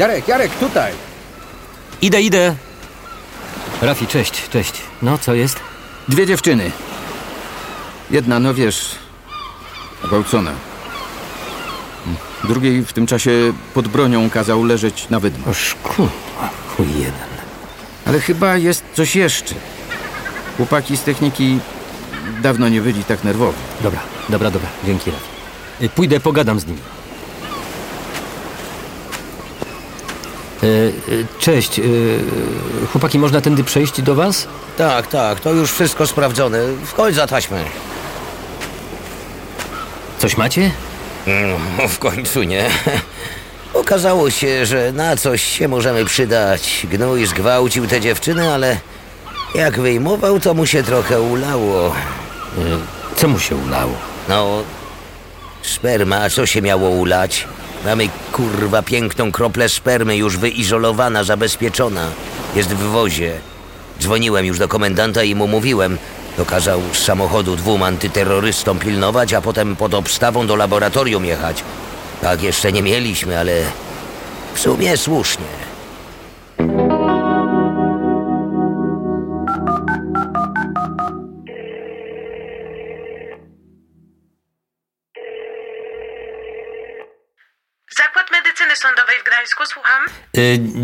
Jarek, 0.03 0.29
Jarek, 0.29 0.55
tutaj! 0.55 0.93
Idę, 2.03 2.23
idę. 2.23 2.55
Rafi, 3.83 4.07
cześć, 4.07 4.49
cześć. 4.49 4.73
No, 5.03 5.19
co 5.19 5.35
jest? 5.35 5.61
Dwie 6.09 6.27
dziewczyny. 6.27 6.71
Jedna, 8.11 8.39
no 8.39 8.55
wiesz, 8.55 8.95
gwałcona. 10.05 10.53
Drugiej 12.45 12.83
w 12.83 12.93
tym 12.93 13.07
czasie 13.07 13.31
pod 13.75 13.89
bronią 13.89 14.31
kazał 14.31 14.65
leżeć 14.65 15.07
na 15.11 15.21
wydmach. 15.21 15.49
Oż 15.49 15.77
kurwa, 15.83 16.51
chuj 16.77 16.87
jeden. 16.99 17.33
Ale 18.07 18.21
chyba 18.21 18.57
jest 18.57 18.85
coś 18.95 19.17
jeszcze. 19.17 19.55
Chłopaki 20.57 20.97
z 20.97 21.03
techniki 21.03 21.59
dawno 22.41 22.69
nie 22.69 22.81
byli 22.81 23.05
tak 23.05 23.25
nerwowi. 23.25 23.59
Dobra, 23.81 24.01
dobra, 24.29 24.51
dobra. 24.51 24.69
Dzięki, 24.85 25.11
Rafi. 25.11 25.29
Y, 25.85 25.89
Pójdę, 25.89 26.21
pogadam 26.21 26.61
z 26.61 26.67
nimi. 26.67 26.79
E, 26.79 26.85
e, 26.85 26.93
Cześć. 31.39 31.79
e, 31.79 31.83
Chłopaki, 32.93 33.19
można 33.19 33.41
tędy 33.41 33.65
przejść 33.65 34.03
do 34.03 34.15
was? 34.15 34.47
Tak, 34.79 35.07
tak, 35.07 35.41
to 35.41 35.53
już 35.53 35.73
wszystko 35.73 36.07
sprawdzone. 36.07 36.59
Wchodź 36.85 37.15
za 37.15 37.27
taśmę. 37.27 37.65
Coś 40.19 40.37
macie? 40.37 40.71
No, 41.79 41.89
w 41.89 41.99
końcu 41.99 42.43
nie. 42.43 42.71
Okazało 43.75 44.31
się, 44.31 44.67
że 44.67 44.93
na 44.93 45.17
coś 45.17 45.43
się 45.43 45.69
możemy 45.69 46.05
przydać. 46.05 46.87
Gnój 46.91 47.27
zgwałcił 47.27 47.87
tę 47.87 48.01
dziewczynę, 48.01 48.55
ale 48.55 48.77
jak 49.55 49.81
wyjmował, 49.81 50.41
to 50.41 50.55
mu 50.55 50.67
się 50.67 50.83
trochę 50.83 51.21
ulało. 51.21 51.87
E, 51.89 51.93
Co 53.17 53.29
mu 53.29 53.39
się 53.39 53.57
ulało? 53.57 53.93
No, 54.29 54.63
sperma, 55.63 56.31
co 56.31 56.47
się 56.47 56.63
miało 56.63 56.89
ulać? 56.91 57.49
Mamy 57.85 58.09
kurwa 58.33 58.83
piękną 58.83 59.33
kroplę 59.33 59.69
spermy 59.69 60.17
już 60.17 60.37
wyizolowana, 60.37 61.25
zabezpieczona. 61.25 62.09
Jest 62.57 62.69
w 62.69 62.79
wozie. 62.79 63.33
Dzwoniłem 64.01 64.47
już 64.47 64.59
do 64.59 64.69
komendanta 64.69 65.23
i 65.23 65.35
mu 65.35 65.49
mówiłem. 65.49 65.99
To 66.37 66.45
kazał 66.45 66.81
z 66.93 66.99
samochodu 66.99 67.57
dwóm 67.57 67.83
antyterrorystom 67.83 68.79
pilnować, 68.79 69.35
a 69.35 69.41
potem 69.41 69.77
pod 69.77 69.95
obstawą 69.95 70.47
do 70.47 70.57
laboratorium 70.57 71.25
jechać. 71.25 71.65
Tak 72.21 72.43
jeszcze 72.43 72.73
nie 72.73 72.83
mieliśmy, 72.83 73.39
ale 73.39 73.63
w 74.55 74.61
sumie 74.61 74.97
słusznie. 74.97 75.62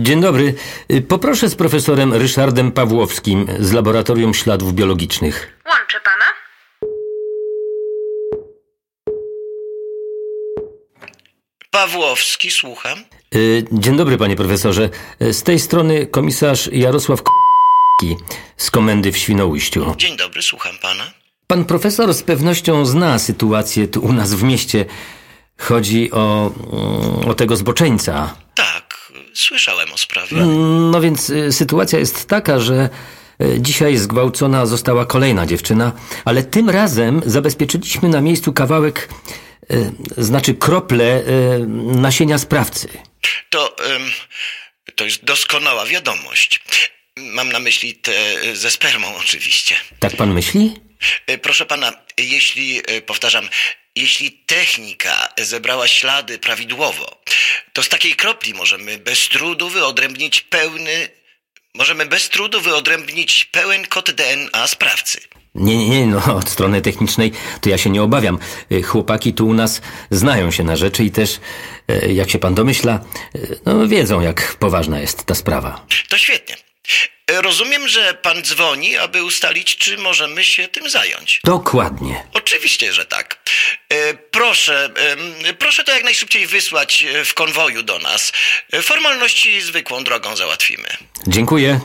Dzień 0.03 0.21
dobry. 0.21 0.55
E, 0.89 1.01
Poproszę 1.01 1.49
z 1.49 1.55
profesorem 1.55 2.15
Ryszardem 2.15 2.73
Pawłowskim 2.73 3.47
z 3.59 3.73
Laboratorium 3.73 4.35
Śladów 4.35 4.75
Biologicznych. 4.75 5.59
Łączę 5.67 6.01
pana. 6.05 6.25
Pawłowski, 11.71 12.51
słucham. 12.51 12.99
E, 12.99 13.39
Dzień 13.73 13.97
dobry, 13.97 14.17
panie 14.19 14.37
profesorze. 14.37 14.91
E, 15.21 15.33
Z 15.33 15.43
tej 15.43 15.59
strony 15.59 16.07
komisarz 16.07 16.69
Jarosław 16.73 17.23
K... 17.23 17.31
z 18.57 18.71
komendy 18.71 19.13
w 19.13 19.17
Świnoujściu. 19.19 19.95
Dzień 19.97 20.17
dobry, 20.17 20.43
słucham 20.43 20.73
pana. 20.83 21.05
Pan 21.47 21.65
profesor 21.65 22.15
z 22.15 22.23
pewnością 22.23 22.87
zna 22.87 23.19
sytuację 23.19 23.89
tu 23.89 24.01
u 24.01 24.13
nas 24.13 24.35
w 24.35 24.43
mieście. 24.43 24.85
Chodzi 25.59 26.11
o, 26.13 26.51
mm, 26.73 27.29
o 27.31 27.35
tego 27.35 27.57
zboczeńca. 27.57 28.35
Tak, 28.55 28.88
słyszałem 29.41 29.93
o 29.93 29.99
sprawie. 29.99 30.37
No 30.93 31.01
więc 31.01 31.31
y, 31.31 31.53
sytuacja 31.53 31.99
jest 31.99 32.29
taka, 32.29 32.61
że 32.61 32.89
y, 33.43 33.57
dzisiaj 33.61 33.97
zgwałcona 33.97 34.67
została 34.67 35.07
kolejna 35.07 35.47
dziewczyna, 35.47 35.93
ale 36.25 36.43
tym 36.43 36.71
razem 36.71 37.23
zabezpieczyliśmy 37.27 38.09
na 38.09 38.21
miejscu 38.21 38.53
kawałek, 38.53 39.09
y, 39.73 39.93
znaczy 40.25 40.55
krople 40.55 41.21
y, 41.21 41.25
nasienia 41.97 42.39
sprawcy. 42.39 42.89
To, 43.51 43.77
to 44.95 45.05
jest 45.05 45.25
doskonała 45.25 45.87
wiadomość. 45.87 46.61
Mam 47.19 47.53
na 47.53 47.59
myśli 47.59 47.95
te 47.95 48.13
ze 48.57 48.71
spermą 48.71 49.17
oczywiście. 49.17 49.77
Tak 49.99 50.17
pan 50.17 50.35
myśli? 50.35 50.81
Y, 51.31 51.39
Proszę 51.39 51.67
pana, 51.67 51.93
jeśli, 52.19 52.79
y, 52.91 53.03
powtarzam, 53.03 53.49
jeśli 53.97 54.33
technika 54.33 55.29
zebrała 55.39 55.89
ślady 55.89 56.39
prawidłowo, 56.39 57.23
to 57.73 57.83
z 57.83 57.89
takiej 57.89 58.13
kropli 58.15 58.55
możemy 58.55 58.99
bez 58.99 59.29
trudu 59.29 59.69
wyodrębnić 59.69 60.43
pełny, 60.43 61.09
możemy 61.75 62.07
bez 62.07 62.29
trudu 62.29 62.61
wyodrębnić 62.61 63.45
pełen 63.45 63.87
kod 63.87 64.11
DNA 64.11 64.67
sprawcy. 64.67 65.21
Nie, 65.55 65.77
nie, 65.77 65.89
nie, 65.89 66.07
no 66.07 66.37
od 66.37 66.49
strony 66.51 66.83
technicznej 66.83 67.33
to 67.61 67.69
ja 67.69 67.79
się 67.79 67.91
nie 67.91 68.03
obawiam. 68.03 68.39
Y, 68.73 68.83
Chłopaki 68.83 69.35
tu 69.35 69.47
u 69.49 69.55
nas 69.55 69.81
znają 70.11 70.51
się 70.51 70.65
na 70.65 70.77
rzeczy 70.77 71.05
i 71.05 71.11
też, 71.11 71.41
jak 72.09 72.31
się 72.31 72.39
pan 72.39 72.55
domyśla, 72.55 73.05
no 73.67 73.89
wiedzą 73.89 74.21
jak 74.21 74.57
poważna 74.57 75.01
jest 75.01 75.25
ta 75.25 75.35
sprawa. 75.35 75.87
To 76.09 76.19
świetnie. 76.19 76.57
Rozumiem, 77.31 77.89
że 77.89 78.15
pan 78.15 78.43
dzwoni, 78.43 78.97
aby 78.97 79.25
ustalić, 79.25 79.77
czy 79.77 79.99
możemy 79.99 80.45
się 80.45 80.69
tym 80.69 80.91
zająć. 80.91 81.41
Dokładnie. 81.45 82.23
Oczywiście, 82.35 82.93
że 82.93 83.07
tak. 83.07 83.39
E, 83.89 84.15
Proszę, 84.15 84.91
proszę 85.59 85.85
to 85.85 85.93
jak 85.93 86.05
najszybciej 86.05 86.47
wysłać 86.47 87.03
e, 87.05 87.25
w 87.25 87.35
konwoju 87.35 87.83
do 87.83 87.99
nas. 87.99 88.33
E, 88.73 88.83
Formalności 88.83 89.61
zwykłą 89.61 90.05
drogą 90.05 90.37
załatwimy. 90.37 90.89
Dziękuję. 91.27 91.81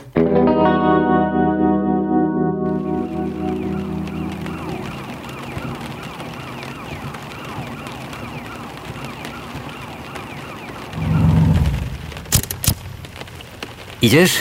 Idziesz? 14.02 14.32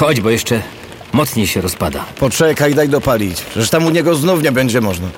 Chodź, 0.00 0.20
bo 0.20 0.30
jeszcze 0.30 0.62
mocniej 1.12 1.46
się 1.46 1.60
rozpada. 1.60 2.04
Poczekaj, 2.18 2.74
daj 2.74 2.88
dopalić. 2.88 3.42
Przecież 3.42 3.70
tam 3.70 3.86
u 3.86 3.90
niego 3.90 4.14
znów 4.14 4.42
nie 4.42 4.52
będzie 4.52 4.80
można. 4.80 5.08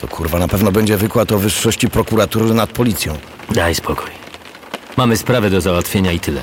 To 0.00 0.08
kurwa 0.08 0.38
na 0.38 0.48
pewno 0.48 0.72
będzie 0.72 0.96
wykład 0.96 1.32
o 1.32 1.38
wyższości 1.38 1.88
prokuratury 1.88 2.54
nad 2.54 2.70
policją. 2.70 3.18
Daj 3.50 3.74
spokój. 3.74 4.10
Mamy 4.96 5.16
sprawę 5.16 5.50
do 5.50 5.60
załatwienia 5.60 6.12
i 6.12 6.20
tyle. 6.20 6.42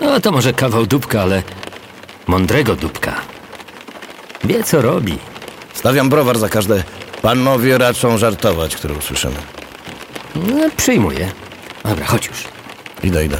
No 0.00 0.20
to 0.20 0.32
może 0.32 0.52
kawał 0.52 0.86
dupka, 0.86 1.22
ale 1.22 1.42
mądrego 2.26 2.76
dupka. 2.76 3.14
Wie 4.44 4.64
co 4.64 4.82
robi. 4.82 5.18
Stawiam 5.74 6.08
browar 6.08 6.38
za 6.38 6.48
każde. 6.48 6.82
Panowie 7.22 7.78
raczą 7.78 8.18
żartować, 8.18 8.76
które 8.76 8.94
usłyszymy. 8.94 9.36
No, 10.36 10.70
przyjmuję. 10.76 11.32
Dobra, 11.84 12.06
chodź 12.06 12.26
już. 12.26 12.44
Idę, 13.02 13.24
idę. 13.24 13.38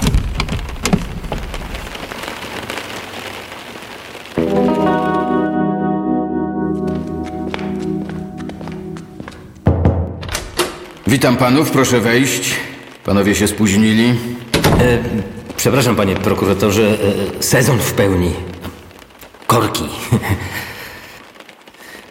Witam 11.10 11.36
panów, 11.36 11.70
proszę 11.70 12.00
wejść. 12.00 12.54
Panowie 13.04 13.34
się 13.34 13.48
spóźnili. 13.48 14.08
E, 14.08 14.14
przepraszam, 15.56 15.96
panie 15.96 16.16
prokuratorze, 16.16 16.98
e, 17.38 17.42
sezon 17.42 17.78
w 17.78 17.92
pełni. 17.92 18.32
Korki. 19.46 19.84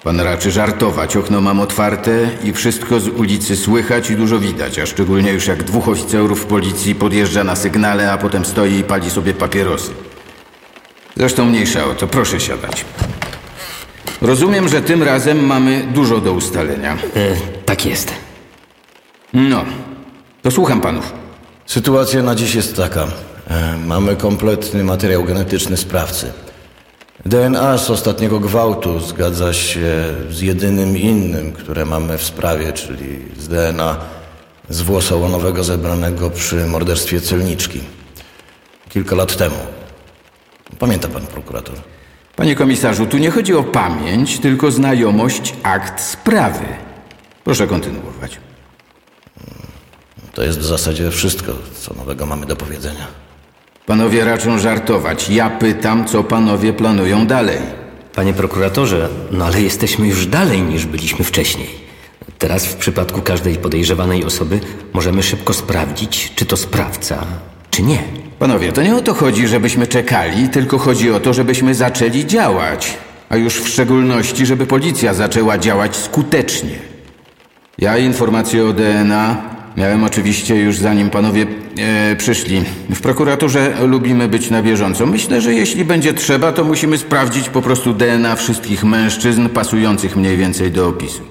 Pan 0.03 0.19
raczy 0.19 0.51
żartować. 0.51 1.17
Okno 1.17 1.41
mam 1.41 1.59
otwarte 1.59 2.29
i 2.43 2.53
wszystko 2.53 2.99
z 2.99 3.07
ulicy 3.07 3.57
słychać 3.57 4.09
i 4.09 4.15
dużo 4.15 4.39
widać, 4.39 4.79
a 4.79 4.85
szczególnie 4.85 5.31
już 5.31 5.47
jak 5.47 5.63
dwóch 5.63 5.89
oficerów 5.89 6.45
policji 6.45 6.95
podjeżdża 6.95 7.43
na 7.43 7.55
sygnale, 7.55 8.11
a 8.11 8.17
potem 8.17 8.45
stoi 8.45 8.73
i 8.73 8.83
pali 8.83 9.09
sobie 9.09 9.33
papierosy. 9.33 9.91
Zresztą 11.17 11.45
mniejsza 11.45 11.85
o 11.85 11.93
to, 11.93 12.07
proszę 12.07 12.39
siadać. 12.39 12.85
Rozumiem, 14.21 14.69
że 14.69 14.81
tym 14.81 15.03
razem 15.03 15.45
mamy 15.45 15.87
dużo 15.93 16.21
do 16.21 16.33
ustalenia. 16.33 16.93
E, 16.93 16.97
tak 17.65 17.85
jest. 17.85 18.18
No, 19.33 19.65
to 20.41 20.51
słucham 20.51 20.81
panów. 20.81 21.13
Sytuacja 21.65 22.23
na 22.23 22.35
dziś 22.35 22.55
jest 22.55 22.75
taka. 22.75 23.07
E, 23.49 23.77
Mamy 23.85 24.15
kompletny 24.15 24.83
materiał 24.83 25.23
genetyczny 25.23 25.77
sprawcy. 25.77 26.31
DNA 27.25 27.77
z 27.77 27.89
ostatniego 27.89 28.39
gwałtu 28.39 28.99
zgadza 28.99 29.53
się 29.53 30.05
z 30.31 30.41
jedynym 30.41 30.97
innym, 30.97 31.51
które 31.53 31.85
mamy 31.85 32.17
w 32.17 32.23
sprawie, 32.23 32.73
czyli 32.73 33.19
z 33.37 33.47
DNA 33.47 33.97
z 34.69 34.81
włosa 34.81 35.15
łonowego 35.15 35.63
zebranego 35.63 36.29
przy 36.29 36.65
morderstwie 36.67 37.21
celniczki. 37.21 37.79
Kilka 38.89 39.15
lat 39.15 39.37
temu. 39.37 39.55
Pamięta 40.79 41.07
pan 41.07 41.27
prokurator? 41.27 41.75
Panie 42.35 42.55
komisarzu, 42.55 43.05
tu 43.05 43.17
nie 43.17 43.31
chodzi 43.31 43.53
o 43.55 43.63
pamięć, 43.63 44.39
tylko 44.39 44.71
znajomość 44.71 45.53
akt 45.63 46.01
sprawy. 46.01 46.65
Proszę 47.43 47.67
kontynuować. 47.67 48.39
To 50.39 50.43
jest 50.43 50.59
w 50.59 50.65
zasadzie 50.65 51.11
wszystko, 51.11 51.51
co 51.81 51.93
nowego 51.93 52.25
mamy 52.25 52.45
do 52.45 52.55
powiedzenia. 52.55 53.07
Panowie 53.85 54.25
raczą 54.25 54.59
żartować. 54.59 55.29
Ja 55.29 55.49
pytam, 55.49 56.05
co 56.05 56.23
panowie 56.23 56.73
planują 56.73 57.27
dalej. 57.27 57.57
Panie 58.15 58.33
prokuratorze, 58.33 59.09
no 59.31 59.45
ale 59.45 59.61
jesteśmy 59.61 60.07
już 60.07 60.25
dalej 60.25 60.61
niż 60.61 60.85
byliśmy 60.85 61.25
wcześniej. 61.25 61.67
Teraz 62.37 62.65
w 62.65 62.75
przypadku 62.75 63.21
każdej 63.21 63.55
podejrzewanej 63.55 64.25
osoby 64.25 64.59
możemy 64.93 65.23
szybko 65.23 65.53
sprawdzić, 65.53 66.31
czy 66.35 66.45
to 66.45 66.57
sprawca, 66.57 67.25
czy 67.71 67.81
nie. 67.81 68.03
Panowie, 68.39 68.71
to 68.71 68.81
nie 68.81 68.95
o 68.95 69.01
to 69.01 69.13
chodzi, 69.13 69.47
żebyśmy 69.47 69.87
czekali, 69.87 70.49
tylko 70.49 70.77
chodzi 70.77 71.11
o 71.11 71.19
to, 71.19 71.33
żebyśmy 71.33 71.75
zaczęli 71.75 72.25
działać. 72.25 72.97
A 73.29 73.35
już 73.35 73.61
w 73.61 73.69
szczególności, 73.69 74.45
żeby 74.45 74.65
policja 74.65 75.13
zaczęła 75.13 75.57
działać 75.57 75.95
skutecznie. 75.95 76.79
Ja 77.77 77.97
informacje 77.97 78.65
o 78.65 78.73
DNA 78.73 79.58
miałem 79.79 80.03
oczywiście 80.03 80.55
już 80.55 80.77
zanim 80.77 81.09
panowie 81.09 81.45
e, 81.77 82.15
przyszli. 82.15 82.63
W 82.89 83.01
prokuraturze 83.01 83.73
lubimy 83.87 84.27
być 84.27 84.49
na 84.49 84.63
bieżąco. 84.63 85.05
Myślę, 85.05 85.41
że 85.41 85.53
jeśli 85.53 85.85
będzie 85.85 86.13
trzeba, 86.13 86.51
to 86.51 86.63
musimy 86.63 86.97
sprawdzić 86.97 87.49
po 87.49 87.61
prostu 87.61 87.93
DNA 87.93 88.35
wszystkich 88.35 88.83
mężczyzn 88.83 89.49
pasujących 89.49 90.15
mniej 90.15 90.37
więcej 90.37 90.71
do 90.71 90.87
opisu. 90.87 91.21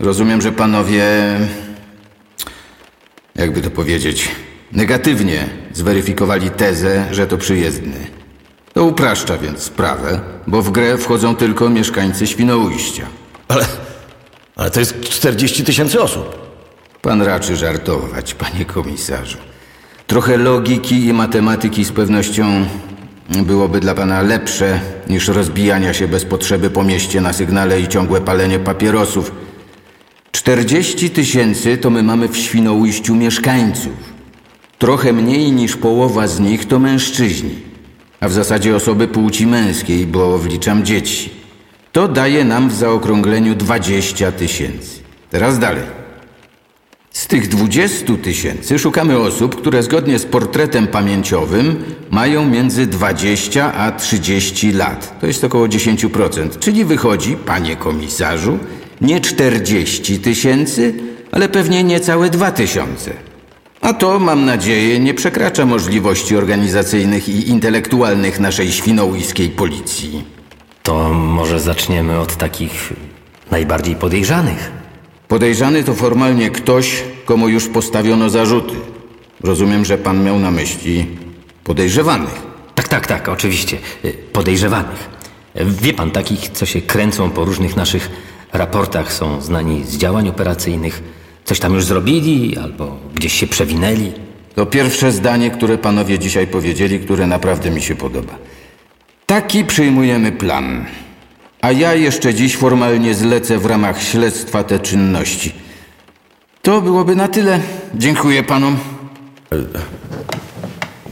Rozumiem, 0.00 0.42
że 0.42 0.52
panowie, 0.52 1.04
jakby 3.34 3.60
to 3.60 3.70
powiedzieć, 3.70 4.28
negatywnie 4.72 5.48
zweryfikowali 5.72 6.50
tezę, 6.50 7.04
że 7.10 7.26
to 7.26 7.38
przyjezdny. 7.38 8.06
To 8.72 8.84
upraszcza 8.84 9.38
więc 9.38 9.62
sprawę, 9.62 10.20
bo 10.46 10.62
w 10.62 10.70
grę 10.70 10.98
wchodzą 10.98 11.36
tylko 11.36 11.68
mieszkańcy 11.68 12.26
Świnoujścia. 12.26 13.06
Ale, 13.48 13.64
ale 14.56 14.70
to 14.70 14.80
jest 14.80 15.00
40 15.00 15.64
tysięcy 15.64 16.02
osób. 16.02 16.43
Pan 17.04 17.22
raczy 17.22 17.56
żartować, 17.56 18.34
panie 18.34 18.64
komisarzu. 18.64 19.38
Trochę 20.06 20.36
logiki 20.36 21.04
i 21.04 21.12
matematyki 21.12 21.84
z 21.84 21.92
pewnością 21.92 22.66
byłoby 23.46 23.80
dla 23.80 23.94
pana 23.94 24.22
lepsze 24.22 24.80
niż 25.08 25.28
rozbijania 25.28 25.94
się 25.94 26.08
bez 26.08 26.24
potrzeby 26.24 26.70
po 26.70 26.84
mieście 26.84 27.20
na 27.20 27.32
sygnale 27.32 27.80
i 27.80 27.88
ciągłe 27.88 28.20
palenie 28.20 28.58
papierosów. 28.58 29.32
40 30.32 31.10
tysięcy 31.10 31.78
to 31.78 31.90
my 31.90 32.02
mamy 32.02 32.28
w 32.28 32.36
Świnoujściu 32.36 33.14
mieszkańców. 33.14 33.92
Trochę 34.78 35.12
mniej 35.12 35.52
niż 35.52 35.76
połowa 35.76 36.28
z 36.28 36.40
nich 36.40 36.68
to 36.68 36.78
mężczyźni, 36.78 37.54
a 38.20 38.28
w 38.28 38.32
zasadzie 38.32 38.76
osoby 38.76 39.08
płci 39.08 39.46
męskiej, 39.46 40.06
bo 40.06 40.38
wliczam 40.38 40.84
dzieci. 40.84 41.30
To 41.92 42.08
daje 42.08 42.44
nam 42.44 42.68
w 42.68 42.74
zaokrągleniu 42.74 43.54
20 43.54 44.32
tysięcy. 44.32 45.00
Teraz 45.30 45.58
dalej. 45.58 46.03
Z 47.14 47.26
tych 47.26 47.48
20 47.48 48.16
tysięcy 48.22 48.78
szukamy 48.78 49.18
osób, 49.18 49.56
które 49.56 49.82
zgodnie 49.82 50.18
z 50.18 50.24
portretem 50.24 50.86
pamięciowym 50.86 51.84
mają 52.10 52.48
między 52.48 52.86
20 52.86 53.74
a 53.74 53.92
30 53.92 54.72
lat. 54.72 55.20
To 55.20 55.26
jest 55.26 55.44
około 55.44 55.66
10%. 55.66 56.58
Czyli 56.58 56.84
wychodzi, 56.84 57.36
panie 57.36 57.76
komisarzu, 57.76 58.58
nie 59.00 59.20
40 59.20 60.18
tysięcy, 60.18 60.94
ale 61.32 61.48
pewnie 61.48 61.84
niecałe 61.84 62.30
2 62.30 62.52
tysiące. 62.52 63.10
A 63.80 63.92
to, 63.92 64.18
mam 64.18 64.44
nadzieję, 64.44 65.00
nie 65.00 65.14
przekracza 65.14 65.66
możliwości 65.66 66.36
organizacyjnych 66.36 67.28
i 67.28 67.48
intelektualnych 67.48 68.40
naszej 68.40 68.72
świnoujskiej 68.72 69.50
policji. 69.50 70.24
To 70.82 71.12
może 71.12 71.60
zaczniemy 71.60 72.18
od 72.18 72.36
takich 72.36 72.92
najbardziej 73.50 73.96
podejrzanych. 73.96 74.83
Podejrzany 75.28 75.84
to 75.84 75.94
formalnie 75.94 76.50
ktoś, 76.50 77.04
komu 77.24 77.48
już 77.48 77.68
postawiono 77.68 78.30
zarzuty. 78.30 78.74
Rozumiem, 79.40 79.84
że 79.84 79.98
pan 79.98 80.24
miał 80.24 80.38
na 80.38 80.50
myśli 80.50 81.06
podejrzewanych. 81.64 82.42
Tak, 82.74 82.88
tak, 82.88 83.06
tak, 83.06 83.28
oczywiście. 83.28 83.76
Y, 84.04 84.12
Podejrzewanych. 84.32 85.08
Wie 85.54 85.92
pan, 85.92 86.10
takich, 86.10 86.48
co 86.48 86.66
się 86.66 86.82
kręcą 86.82 87.30
po 87.30 87.44
różnych 87.44 87.76
naszych 87.76 88.10
raportach, 88.52 89.12
są 89.12 89.40
znani 89.40 89.84
z 89.84 89.96
działań 89.96 90.28
operacyjnych, 90.28 91.02
coś 91.44 91.60
tam 91.60 91.74
już 91.74 91.84
zrobili 91.84 92.56
albo 92.56 92.96
gdzieś 93.14 93.32
się 93.32 93.46
przewinęli. 93.46 94.12
To 94.54 94.66
pierwsze 94.66 95.12
zdanie, 95.12 95.50
które 95.50 95.78
panowie 95.78 96.18
dzisiaj 96.18 96.46
powiedzieli, 96.46 97.00
które 97.00 97.26
naprawdę 97.26 97.70
mi 97.70 97.82
się 97.82 97.94
podoba. 97.94 98.34
Taki 99.26 99.64
przyjmujemy 99.64 100.32
plan. 100.32 100.86
A 101.64 101.72
ja 101.72 101.94
jeszcze 101.94 102.34
dziś 102.34 102.56
formalnie 102.56 103.14
zlecę 103.14 103.58
w 103.58 103.66
ramach 103.66 104.02
śledztwa 104.02 104.64
te 104.64 104.80
czynności. 104.80 105.52
To 106.62 106.80
byłoby 106.80 107.16
na 107.16 107.28
tyle. 107.28 107.60
Dziękuję 107.94 108.42
panom. 108.42 108.78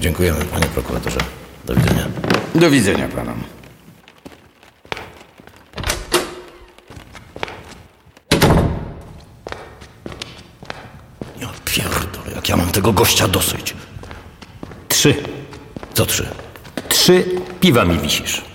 Dziękujemy, 0.01 0.45
panie 0.45 0.67
prokuratorze. 0.67 1.19
Do 1.65 1.75
widzenia. 1.75 2.07
Do 2.55 2.71
widzenia 2.71 3.09
panom. 3.09 3.43
Ja 11.41 11.49
pierdolę, 11.65 12.35
jak 12.35 12.49
ja 12.49 12.57
mam 12.57 12.71
tego 12.71 12.93
gościa 12.93 13.29
dosyć. 13.29 13.75
Trzy. 14.89 15.15
Co 15.95 16.07
trzy? 16.07 16.29
Trzy 16.89 17.25
piwa 17.61 17.85
mi 17.85 17.99
wisisz. 17.99 18.52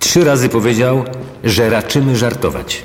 Trzy 0.00 0.24
razy 0.24 0.48
powiedział, 0.48 1.04
że 1.44 1.70
raczymy 1.70 2.16
żartować. 2.16 2.82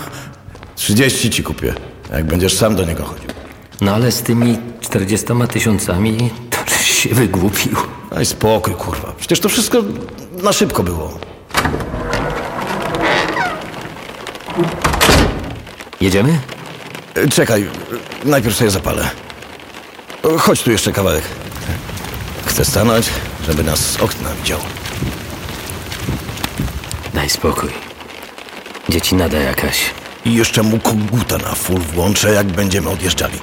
30 0.76 1.30
ci 1.30 1.42
kupię, 1.42 1.74
jak 2.12 2.24
będziesz 2.24 2.56
sam 2.56 2.76
do 2.76 2.84
niego 2.84 3.04
chodził. 3.04 3.28
No 3.80 3.94
ale 3.94 4.12
z 4.12 4.22
tymi 4.22 4.58
40 4.80 5.26
tysiącami 5.52 6.30
to 6.50 6.74
się 6.84 7.08
wygłupił. 7.14 7.76
Daj 8.10 8.26
spokój, 8.26 8.74
kurwa. 8.74 9.12
Przecież 9.18 9.40
to 9.40 9.48
wszystko 9.48 9.78
na 10.42 10.52
szybko 10.52 10.82
było. 10.82 11.18
Jedziemy? 16.00 16.38
E, 17.14 17.28
Czekaj, 17.28 17.66
najpierw 18.24 18.56
sobie 18.56 18.70
zapalę. 18.70 19.10
E, 20.34 20.38
Chodź 20.38 20.62
tu 20.62 20.70
jeszcze 20.70 20.92
kawałek. 20.92 21.24
Chcę 22.46 22.64
stanąć, 22.64 23.06
żeby 23.46 23.64
nas 23.64 23.78
z 23.80 24.00
okna 24.00 24.28
widział. 24.42 24.58
Daj 27.28 27.34
spokój. 27.34 27.70
Dzieci 28.88 29.14
nada 29.14 29.38
jakaś. 29.38 29.94
I 30.26 30.34
jeszcze 30.34 30.62
mu 30.62 30.78
koguta 30.78 31.36
na 31.38 31.54
full 31.54 31.80
włączę, 31.80 32.28
jak 32.28 32.46
będziemy 32.46 32.90
odjeżdżali. 32.90 33.38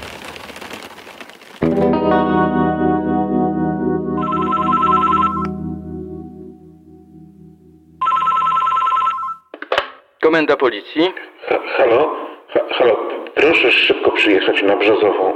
Komenda 10.24 10.56
policji. 10.58 11.13
Ha, 11.50 11.60
halo? 11.78 12.15
Ha, 12.54 12.60
halo, 12.71 12.98
proszę 13.36 13.71
szybko 13.71 14.12
przyjechać 14.12 14.63
na 14.63 14.76
Brzozową. 14.76 15.34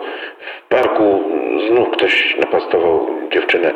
W 0.66 0.70
parku 0.70 1.24
znów 1.68 1.88
ktoś 1.94 2.36
napastował 2.40 3.08
dziewczynę. 3.34 3.74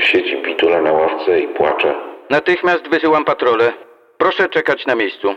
Siedzi 0.00 0.42
bitula 0.42 0.82
na 0.82 0.92
ławce 0.92 1.40
i 1.40 1.48
płacze. 1.48 1.94
Natychmiast 2.30 2.88
wysyłam 2.88 3.24
patrolę. 3.24 3.85
Proszę 4.18 4.48
czekać 4.48 4.86
na 4.86 4.94
miejscu. 4.94 5.36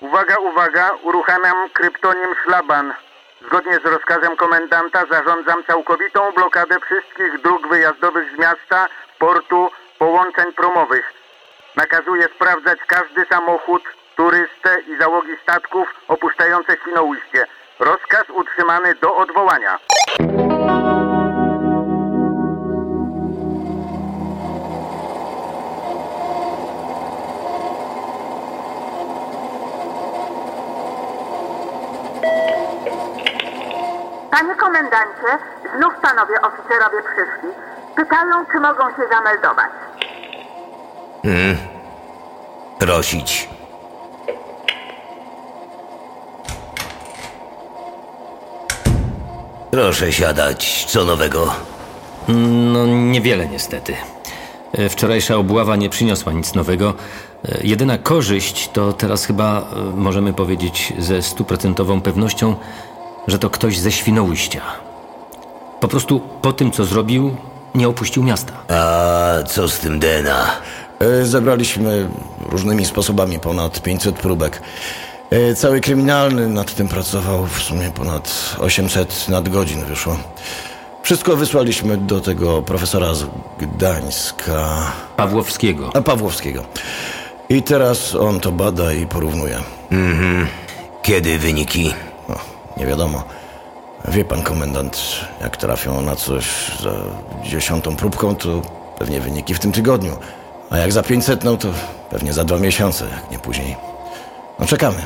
Uwaga, 0.00 0.36
uwaga, 0.36 0.90
uruchamiam 1.02 1.70
kryptonim 1.70 2.34
Szlaban. 2.44 2.94
Zgodnie 3.46 3.78
z 3.84 3.84
rozkazem 3.84 4.36
komendanta 4.36 5.04
zarządzam 5.10 5.64
całkowitą 5.64 6.32
blokadę 6.32 6.76
wszystkich 6.80 7.42
dróg 7.42 7.68
wyjazdowych 7.68 8.36
z 8.36 8.38
miasta, 8.38 8.88
portu, 9.18 9.70
połączeń 9.98 10.52
promowych. 10.52 11.12
Nakazuję 11.76 12.28
sprawdzać 12.34 12.78
każdy 12.86 13.24
samochód, 13.24 13.82
turystę 14.16 14.80
i 14.88 14.96
załogi 14.96 15.36
statków 15.42 15.88
opuszczające 16.08 16.76
Świnoujście. 16.82 17.46
Rozkaz 17.78 18.24
utrzymany 18.30 18.94
do 18.94 19.16
odwołania. 19.16 19.78
Panie 34.42 34.54
komendancie, 34.54 35.38
znów 35.78 35.94
panowie 36.02 36.40
oficerowie 36.40 36.98
przyszli. 37.02 37.48
Pytają, 37.96 38.46
czy 38.52 38.60
mogą 38.60 38.90
się 38.90 39.08
zameldować. 39.10 39.70
Hmm. 41.22 41.56
Prosić. 42.78 43.48
Proszę 49.70 50.12
siadać. 50.12 50.84
Co 50.88 51.04
nowego? 51.04 51.54
No, 52.72 52.86
niewiele 52.86 53.48
niestety. 53.48 53.96
E, 54.72 54.88
Wczorajsza 54.88 55.36
obława 55.36 55.76
nie 55.76 55.90
przyniosła 55.90 56.32
nic 56.32 56.54
nowego. 56.54 56.94
E, 57.48 57.58
Jedyna 57.62 57.98
korzyść 57.98 58.70
to 58.72 58.92
teraz 58.92 59.24
chyba 59.24 59.60
e, 59.60 59.62
możemy 59.96 60.32
powiedzieć 60.32 60.92
ze 60.98 61.22
stuprocentową 61.22 62.00
pewnością, 62.00 62.56
że 63.26 63.38
to 63.38 63.50
ktoś 63.50 63.78
ze 63.78 63.92
Świnoujścia. 63.92 64.60
Po 65.80 65.88
prostu 65.88 66.20
po 66.42 66.52
tym, 66.52 66.70
co 66.70 66.84
zrobił, 66.84 67.36
nie 67.74 67.88
opuścił 67.88 68.22
miasta. 68.22 68.52
A 68.68 69.42
co 69.46 69.68
z 69.68 69.78
tym 69.78 69.98
DNA? 70.00 70.46
E, 70.98 71.24
Zebraliśmy 71.24 72.08
różnymi 72.48 72.84
sposobami 72.84 73.38
ponad 73.38 73.82
500 73.82 74.16
próbek. 74.16 74.62
E, 75.30 75.54
Cały 75.54 75.80
kryminalny 75.80 76.48
nad 76.48 76.74
tym 76.74 76.88
pracował, 76.88 77.46
w 77.46 77.62
sumie 77.62 77.90
ponad 77.90 78.56
800 78.60 79.28
nadgodzin 79.28 79.84
wyszło. 79.84 80.16
Wszystko 81.02 81.36
wysłaliśmy 81.36 81.96
do 81.96 82.20
tego 82.20 82.62
profesora 82.62 83.14
z 83.14 83.24
Gdańska. 83.58 84.92
Pawłowskiego. 85.16 85.90
A 85.94 86.00
Pawłowskiego. 86.00 86.64
I 87.48 87.62
teraz 87.62 88.14
on 88.14 88.40
to 88.40 88.52
bada 88.52 88.92
i 88.92 89.06
porównuje. 89.06 89.58
Mhm. 89.90 90.46
Kiedy 91.02 91.38
wyniki? 91.38 91.94
No, 92.76 92.82
nie 92.82 92.86
wiadomo. 92.86 93.22
Wie 94.08 94.24
pan 94.24 94.42
komendant, 94.42 95.02
jak 95.40 95.56
trafią 95.56 96.00
na 96.00 96.16
coś 96.16 96.44
za 96.80 96.90
dziesiątą 97.42 97.96
próbką, 97.96 98.36
to 98.36 98.48
pewnie 98.98 99.20
wyniki 99.20 99.54
w 99.54 99.58
tym 99.58 99.72
tygodniu. 99.72 100.16
A 100.70 100.78
jak 100.78 100.92
za 100.92 101.02
500, 101.02 101.44
no 101.44 101.56
to 101.56 101.68
pewnie 102.10 102.32
za 102.32 102.44
dwa 102.44 102.58
miesiące, 102.58 103.04
jak 103.04 103.30
nie 103.30 103.38
później. 103.38 103.76
No 104.58 104.66
czekamy. 104.66 104.98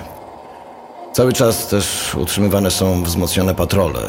Cały 1.12 1.32
czas 1.32 1.66
też 1.66 2.14
utrzymywane 2.14 2.70
są 2.70 3.02
wzmocnione 3.02 3.54
patrole. 3.54 4.00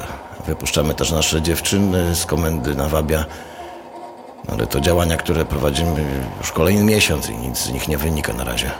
Wypuszczamy 0.47 0.93
też 0.93 1.11
nasze 1.11 1.41
dziewczyny 1.41 2.15
z 2.15 2.25
komendy 2.25 2.75
Nawabia. 2.75 3.25
Ale 4.51 4.67
to 4.67 4.79
działania, 4.79 5.17
które 5.17 5.45
prowadzimy 5.45 6.05
już 6.37 6.51
kolejny 6.51 6.83
miesiąc 6.83 7.29
i 7.29 7.37
nic 7.37 7.57
z 7.57 7.71
nich 7.71 7.87
nie 7.87 7.97
wynika 7.97 8.33
na 8.33 8.43
razie. 8.43 8.71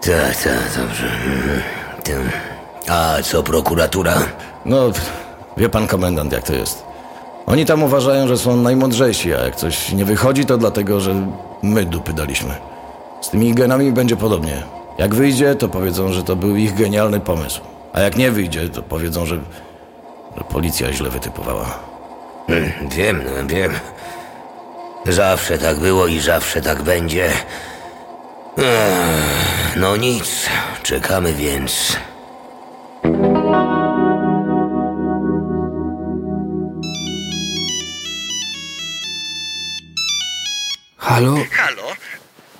Tak, 0.00 0.36
tak, 0.36 0.76
dobrze. 0.76 1.06
Mhm. 1.06 2.51
A 2.88 3.22
co 3.22 3.42
prokuratura? 3.42 4.14
No, 4.64 4.90
wie 5.56 5.68
pan 5.68 5.86
komendant, 5.86 6.32
jak 6.32 6.42
to 6.42 6.52
jest. 6.52 6.84
Oni 7.46 7.66
tam 7.66 7.82
uważają, 7.82 8.28
że 8.28 8.38
są 8.38 8.56
najmądrzejsi, 8.56 9.34
a 9.34 9.40
jak 9.44 9.56
coś 9.56 9.92
nie 9.92 10.04
wychodzi, 10.04 10.44
to 10.44 10.58
dlatego, 10.58 11.00
że 11.00 11.26
my 11.62 11.84
dupy 11.84 12.12
daliśmy. 12.12 12.54
Z 13.20 13.28
tymi 13.28 13.54
genami 13.54 13.92
będzie 13.92 14.16
podobnie. 14.16 14.62
Jak 14.98 15.14
wyjdzie, 15.14 15.54
to 15.54 15.68
powiedzą, 15.68 16.12
że 16.12 16.22
to 16.22 16.36
był 16.36 16.56
ich 16.56 16.74
genialny 16.74 17.20
pomysł. 17.20 17.60
A 17.92 18.00
jak 18.00 18.16
nie 18.16 18.30
wyjdzie, 18.30 18.68
to 18.68 18.82
powiedzą, 18.82 19.26
że, 19.26 19.36
że 20.36 20.44
policja 20.44 20.92
źle 20.92 21.10
wytypowała. 21.10 21.78
Hmm, 22.46 22.72
wiem, 22.88 23.22
wiem. 23.46 23.72
Zawsze 25.06 25.58
tak 25.58 25.78
było 25.78 26.06
i 26.06 26.20
zawsze 26.20 26.62
tak 26.62 26.82
będzie. 26.82 27.30
No 29.76 29.96
nic, 29.96 30.46
czekamy 30.82 31.32
więc. 31.32 31.96
Halo? 41.02 41.34
Halo? 41.50 41.96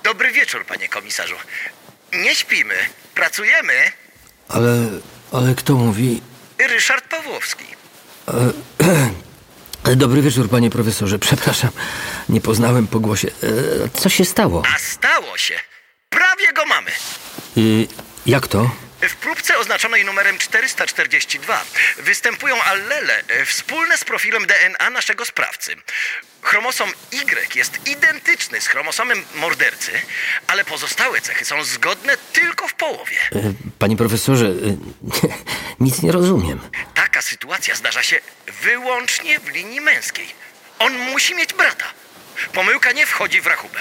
Dobry 0.03 0.31
wieczór, 0.31 0.65
panie 0.65 0.89
komisarzu. 0.89 1.35
Nie 2.13 2.35
śpimy, 2.35 2.75
pracujemy. 3.15 3.73
Ale, 4.49 4.89
ale 5.31 5.55
kto 5.55 5.73
mówi? 5.73 6.21
Ryszard 6.59 7.07
Pawłowski. 7.07 7.65
E, 9.85 9.95
dobry 9.95 10.21
wieczór, 10.21 10.49
panie 10.49 10.69
profesorze. 10.69 11.19
Przepraszam, 11.19 11.69
nie 12.29 12.41
poznałem 12.41 12.87
po 12.87 12.99
głosie. 12.99 13.27
E, 13.27 13.89
co 13.99 14.09
się 14.09 14.25
stało? 14.25 14.63
A 14.75 14.79
stało 14.79 15.37
się. 15.37 15.59
Prawie 16.09 16.53
go 16.53 16.65
mamy. 16.65 16.91
Y, 17.57 17.87
jak 18.25 18.47
to? 18.47 18.71
W 19.09 19.15
próbce 19.15 19.57
oznaczonej 19.57 20.05
numerem 20.05 20.37
442 20.37 21.63
występują 21.97 22.61
allele 22.61 23.23
e, 23.27 23.45
wspólne 23.45 23.97
z 23.97 24.03
profilem 24.03 24.45
DNA 24.45 24.89
naszego 24.89 25.25
sprawcy. 25.25 25.75
Chromosom 26.41 26.89
Y 27.11 27.55
jest 27.55 27.87
identyczny 27.87 28.61
z 28.61 28.67
chromosomem 28.67 29.25
mordercy, 29.35 29.91
ale 30.47 30.65
pozostałe 30.65 31.21
cechy 31.21 31.45
są 31.45 31.63
zgodne 31.63 32.17
tylko 32.33 32.67
w 32.67 32.73
połowie. 32.73 33.17
E, 33.35 33.53
panie 33.79 33.97
profesorze, 33.97 34.45
e, 34.45 34.51
nic 35.85 36.01
nie 36.01 36.11
rozumiem. 36.11 36.59
Taka 36.93 37.21
sytuacja 37.21 37.75
zdarza 37.75 38.03
się 38.03 38.19
wyłącznie 38.63 39.39
w 39.39 39.47
linii 39.49 39.81
męskiej. 39.81 40.27
On 40.79 40.97
musi 40.97 41.35
mieć 41.35 41.53
brata. 41.53 41.85
Pomyłka 42.53 42.91
nie 42.91 43.05
wchodzi 43.05 43.41
w 43.41 43.47
rachubę. 43.47 43.79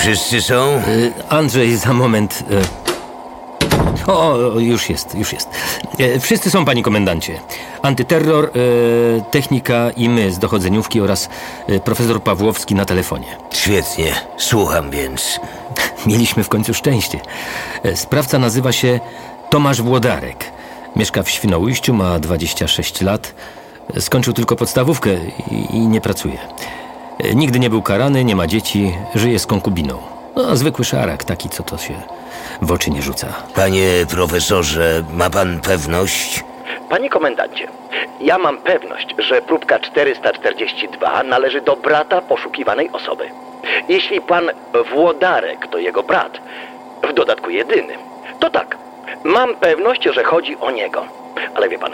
Wszyscy 0.00 0.42
są? 0.42 0.54
E, 0.54 0.82
Andrzej, 1.28 1.76
za 1.76 1.92
moment. 1.92 2.44
e, 4.06 4.12
O, 4.12 4.36
już 4.58 4.90
jest, 4.90 5.14
już 5.14 5.32
jest. 5.32 5.48
E, 5.98 6.20
Wszyscy 6.20 6.50
są, 6.50 6.64
panie 6.64 6.82
komendancie. 6.82 7.40
Antyterror, 7.82 8.50
technika 9.30 9.90
i 9.96 10.08
my 10.08 10.32
z 10.32 10.38
dochodzeniówki 10.38 11.00
oraz 11.00 11.28
profesor 11.84 12.22
Pawłowski 12.22 12.74
na 12.74 12.84
telefonie. 12.84 13.36
Świetnie, 13.50 14.14
słucham 14.36 14.90
więc. 14.90 15.40
Mieliśmy 16.06 16.44
w 16.44 16.48
końcu 16.48 16.74
szczęście. 16.74 17.20
Sprawca 17.94 18.38
nazywa 18.38 18.72
się 18.72 19.00
Tomasz 19.50 19.82
Włodarek. 19.82 20.44
Mieszka 20.96 21.22
w 21.22 21.30
Świnoujściu, 21.30 21.94
ma 21.94 22.18
26 22.18 23.00
lat. 23.00 23.34
Skończył 24.00 24.32
tylko 24.32 24.56
podstawówkę 24.56 25.10
i 25.72 25.78
nie 25.78 26.00
pracuje. 26.00 26.38
Nigdy 27.34 27.58
nie 27.58 27.70
był 27.70 27.82
karany, 27.82 28.24
nie 28.24 28.36
ma 28.36 28.46
dzieci, 28.46 28.94
żyje 29.14 29.38
z 29.38 29.46
konkubiną. 29.46 29.98
No, 30.36 30.56
zwykły 30.56 30.84
szarak, 30.84 31.24
taki 31.24 31.48
co 31.48 31.62
to 31.62 31.78
się 31.78 31.94
w 32.62 32.72
oczy 32.72 32.90
nie 32.90 33.02
rzuca. 33.02 33.26
Panie 33.54 34.06
profesorze, 34.10 35.02
ma 35.12 35.30
pan 35.30 35.60
pewność? 35.60 36.44
Panie 36.88 37.10
komendancie, 37.10 37.68
ja 38.20 38.38
mam 38.38 38.58
pewność, 38.58 39.14
że 39.18 39.42
próbka 39.42 39.78
442 39.78 41.22
należy 41.22 41.60
do 41.60 41.76
brata 41.76 42.20
poszukiwanej 42.20 42.90
osoby. 42.92 43.30
Jeśli 43.88 44.20
pan 44.20 44.50
Włodarek 44.92 45.66
to 45.66 45.78
jego 45.78 46.02
brat, 46.02 46.38
w 47.10 47.12
dodatku 47.12 47.50
jedyny, 47.50 47.94
to 48.40 48.50
tak, 48.50 48.76
mam 49.24 49.54
pewność, 49.54 50.04
że 50.04 50.24
chodzi 50.24 50.56
o 50.56 50.70
niego. 50.70 51.04
Ale 51.54 51.68
wie 51.68 51.78
pan, 51.78 51.92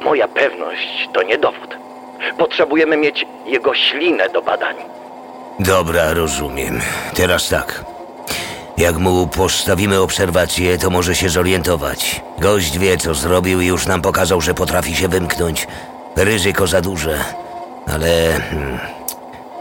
moja 0.00 0.28
pewność 0.28 1.08
to 1.12 1.22
nie 1.22 1.38
dowód. 1.38 1.85
Potrzebujemy 2.38 2.96
mieć 2.96 3.26
jego 3.46 3.74
ślinę 3.74 4.28
do 4.28 4.42
badań. 4.42 4.76
Dobra, 5.60 6.14
rozumiem. 6.14 6.80
Teraz 7.14 7.48
tak. 7.48 7.84
Jak 8.76 8.96
mu 8.96 9.26
postawimy 9.26 10.00
obserwację, 10.00 10.78
to 10.78 10.90
może 10.90 11.14
się 11.14 11.28
zorientować. 11.28 12.20
Gość 12.38 12.78
wie, 12.78 12.96
co 12.98 13.14
zrobił 13.14 13.60
i 13.60 13.66
już 13.66 13.86
nam 13.86 14.02
pokazał, 14.02 14.40
że 14.40 14.54
potrafi 14.54 14.96
się 14.96 15.08
wymknąć. 15.08 15.66
Ryzyko 16.16 16.66
za 16.66 16.80
duże. 16.80 17.18
Ale... 17.92 18.40
hmm, 18.50 18.78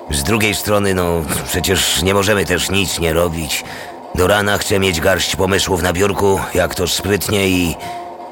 Z 0.10 0.24
drugiej 0.24 0.56
strony, 0.56 0.94
no, 0.94 1.22
przecież 1.48 2.02
nie 2.04 2.14
możemy 2.14 2.46
też 2.46 2.70
nic 2.70 3.00
nie 3.00 3.14
robić. 3.14 3.64
Do 4.16 4.28
rana 4.28 4.58
chcę 4.58 4.80
mieć 4.80 5.02
garść 5.02 5.36
pomysłów 5.36 5.82
na 5.82 5.94
biurku, 5.94 6.40
jak 6.54 6.76
to 6.76 6.88
sprytnie 6.88 7.48
i 7.48 7.76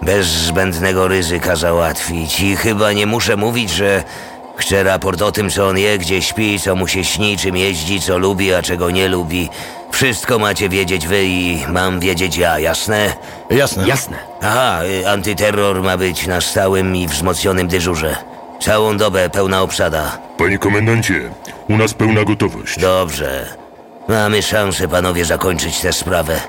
bez 0.01 0.27
zbędnego 0.27 1.07
ryzyka 1.07 1.55
załatwić. 1.55 2.39
I 2.39 2.55
chyba 2.55 2.93
nie 2.93 3.05
muszę 3.05 3.35
mówić, 3.35 3.69
że 3.69 4.03
chcę 4.57 4.83
raport 4.83 5.21
o 5.21 5.31
tym, 5.31 5.49
co 5.49 5.67
on 5.67 5.77
je, 5.77 5.97
gdzie 5.97 6.21
śpi, 6.21 6.59
co 6.59 6.75
mu 6.75 6.87
się 6.87 7.03
śni, 7.03 7.37
czym 7.37 7.57
jeździ, 7.57 8.01
co 8.01 8.17
lubi, 8.17 8.53
a 8.53 8.61
czego 8.61 8.91
nie 8.91 9.07
lubi. 9.07 9.49
Wszystko 9.91 10.39
macie 10.39 10.69
wiedzieć 10.69 11.07
wy 11.07 11.25
i 11.25 11.65
mam 11.67 11.99
wiedzieć 11.99 12.37
ja, 12.37 12.59
jasne? 12.59 13.13
Jasne. 13.49 13.87
Jasne. 13.87 14.17
Aha, 14.41 14.79
y, 14.83 15.09
antyterror 15.09 15.81
ma 15.81 15.97
być 15.97 16.27
na 16.27 16.41
stałym 16.41 16.95
i 16.95 17.07
wzmocnionym 17.07 17.67
dyżurze. 17.67 18.15
Całą 18.59 18.97
dobę 18.97 19.29
pełna 19.29 19.61
obsada. 19.61 20.17
Panie 20.37 20.57
komendancie, 20.57 21.29
u 21.69 21.77
nas 21.77 21.93
pełna 21.93 22.23
gotowość. 22.23 22.79
Dobrze. 22.79 23.45
Mamy 24.07 24.41
szansę, 24.41 24.87
panowie, 24.87 25.25
zakończyć 25.25 25.79
tę 25.79 25.93
sprawę. 25.93 26.41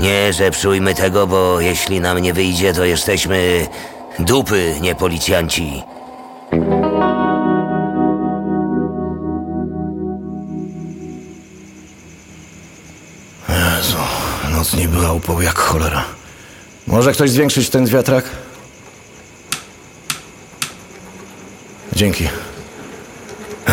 Nie 0.00 0.32
zepsujmy 0.32 0.94
tego, 0.94 1.26
bo 1.26 1.60
jeśli 1.60 2.00
nam 2.00 2.18
nie 2.18 2.32
wyjdzie, 2.32 2.72
to 2.72 2.84
jesteśmy 2.84 3.66
dupy, 4.18 4.74
nie 4.80 4.94
policjanci. 4.94 5.82
Jezu, 13.48 13.96
noc 14.52 14.74
nie 14.74 14.88
była 14.88 15.12
upał 15.12 15.42
jak 15.42 15.58
cholera. 15.58 16.04
Może 16.86 17.12
ktoś 17.12 17.30
zwiększyć 17.30 17.70
ten 17.70 17.86
wiatrak? 17.86 18.24
Dzięki. 21.92 22.28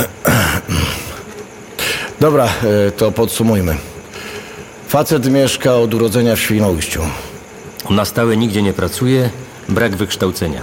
Dobra, 2.20 2.46
e, 2.46 2.92
to 2.92 3.12
podsumujmy. 3.12 3.78
Facet 4.88 5.26
mieszka 5.32 5.76
od 5.76 5.94
urodzenia 5.94 6.36
w 6.36 6.40
Świnoujściu. 6.40 7.02
Na 7.90 8.06
stałe 8.06 8.38
nigdzie 8.38 8.62
nie 8.62 8.74
pracuje, 8.74 9.30
brak 9.70 9.96
wykształcenia. 9.96 10.62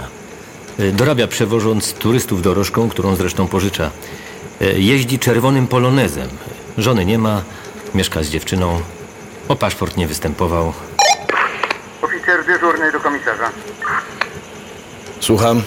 E, 0.79 0.91
Dorabia 0.91 1.27
przewożąc 1.27 1.93
turystów 1.93 2.41
dorożką, 2.41 2.89
którą 2.89 3.15
zresztą 3.15 3.47
pożycza. 3.47 3.89
E, 4.61 4.65
Jeździ 4.79 5.19
czerwonym 5.19 5.67
polonezem. 5.67 6.29
Żony 6.77 7.05
nie 7.05 7.17
ma, 7.19 7.41
mieszka 7.95 8.23
z 8.23 8.27
dziewczyną. 8.27 8.81
O 9.47 9.55
paszport 9.55 9.97
nie 9.97 10.07
występował. 10.07 10.73
Oficer 12.01 12.45
dyżurny 12.45 12.91
do 12.91 12.99
komisarza. 12.99 13.49
Słucham? 15.19 15.61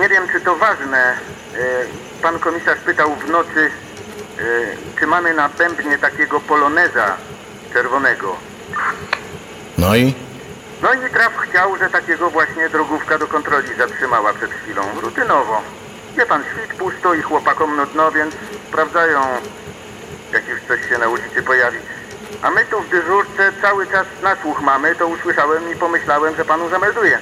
Nie 0.00 0.08
wiem, 0.08 0.22
czy 0.32 0.40
to 0.40 0.56
ważne. 0.56 0.98
E, 1.54 1.84
Pan 2.22 2.38
komisarz 2.38 2.78
pytał 2.86 3.16
w 3.26 3.30
nocy, 3.30 3.70
czy 4.98 5.06
mamy 5.06 5.34
na 5.34 5.48
bębnie 5.48 5.98
takiego 5.98 6.40
poloneza 6.40 7.16
czerwonego. 7.72 8.36
No 9.78 9.96
i? 9.96 10.14
No 10.82 10.94
i 10.94 11.10
traf 11.10 11.32
chciał, 11.38 11.78
że 11.78 11.90
takiego 11.90 12.30
właśnie 12.30 12.68
drogówka 12.68 13.18
do 13.18 13.26
kontroli 13.26 13.68
zatrzymała 13.78 14.34
przed 14.34 14.50
chwilą. 14.50 14.82
Rutynowo. 15.00 15.62
Wie 16.16 16.26
pan, 16.26 16.42
świt 16.42 16.78
pusto 16.78 17.14
i 17.14 17.22
chłopakom 17.22 17.76
nudno, 17.76 18.12
więc 18.12 18.34
sprawdzają, 18.68 19.20
jak 20.32 20.48
już 20.48 20.60
coś 20.68 20.88
się 20.88 20.98
na 20.98 21.08
ulicy 21.08 21.42
pojawi. 21.42 21.78
A 22.42 22.50
my 22.50 22.64
tu 22.64 22.80
w 22.80 22.88
dyżurce 22.88 23.52
cały 23.62 23.86
czas 23.86 24.06
na 24.22 24.36
słuch 24.42 24.62
mamy, 24.62 24.94
to 24.94 25.06
usłyszałem 25.06 25.72
i 25.72 25.76
pomyślałem, 25.76 26.36
że 26.36 26.44
panu 26.44 26.68
zamelduję. 26.68 27.18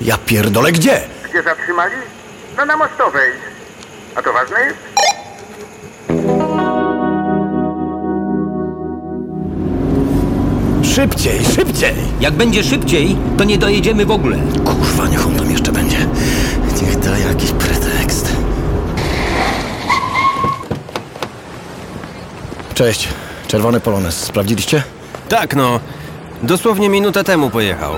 Ja 0.00 0.18
pierdolę 0.26 0.72
gdzie? 0.72 1.00
Gdzie 1.30 1.42
zatrzymali? 1.42 1.96
No 2.56 2.64
na 2.64 2.76
Mostowej. 2.76 3.32
A 4.14 4.22
to 4.22 4.32
ważne 4.32 4.60
jest? 4.60 4.76
Szybciej, 10.94 11.44
szybciej! 11.44 11.94
Jak 12.20 12.34
będzie 12.34 12.64
szybciej, 12.64 13.16
to 13.38 13.44
nie 13.44 13.58
dojedziemy 13.58 14.06
w 14.06 14.10
ogóle. 14.10 14.38
Kurwa, 14.64 15.08
niech 15.08 15.26
on 15.26 15.36
tam 15.36 15.50
jeszcze 15.50 15.72
będzie. 15.72 15.98
Niech 16.82 16.98
da 16.98 17.18
jakiś 17.18 17.50
pretekst. 17.50 18.36
Cześć. 22.74 23.08
Czerwony 23.48 23.80
Polones. 23.80 24.24
Sprawdziliście? 24.24 24.82
Tak, 25.28 25.56
no. 25.56 25.80
Dosłownie 26.42 26.88
minutę 26.88 27.24
temu 27.24 27.50
pojechał. 27.50 27.92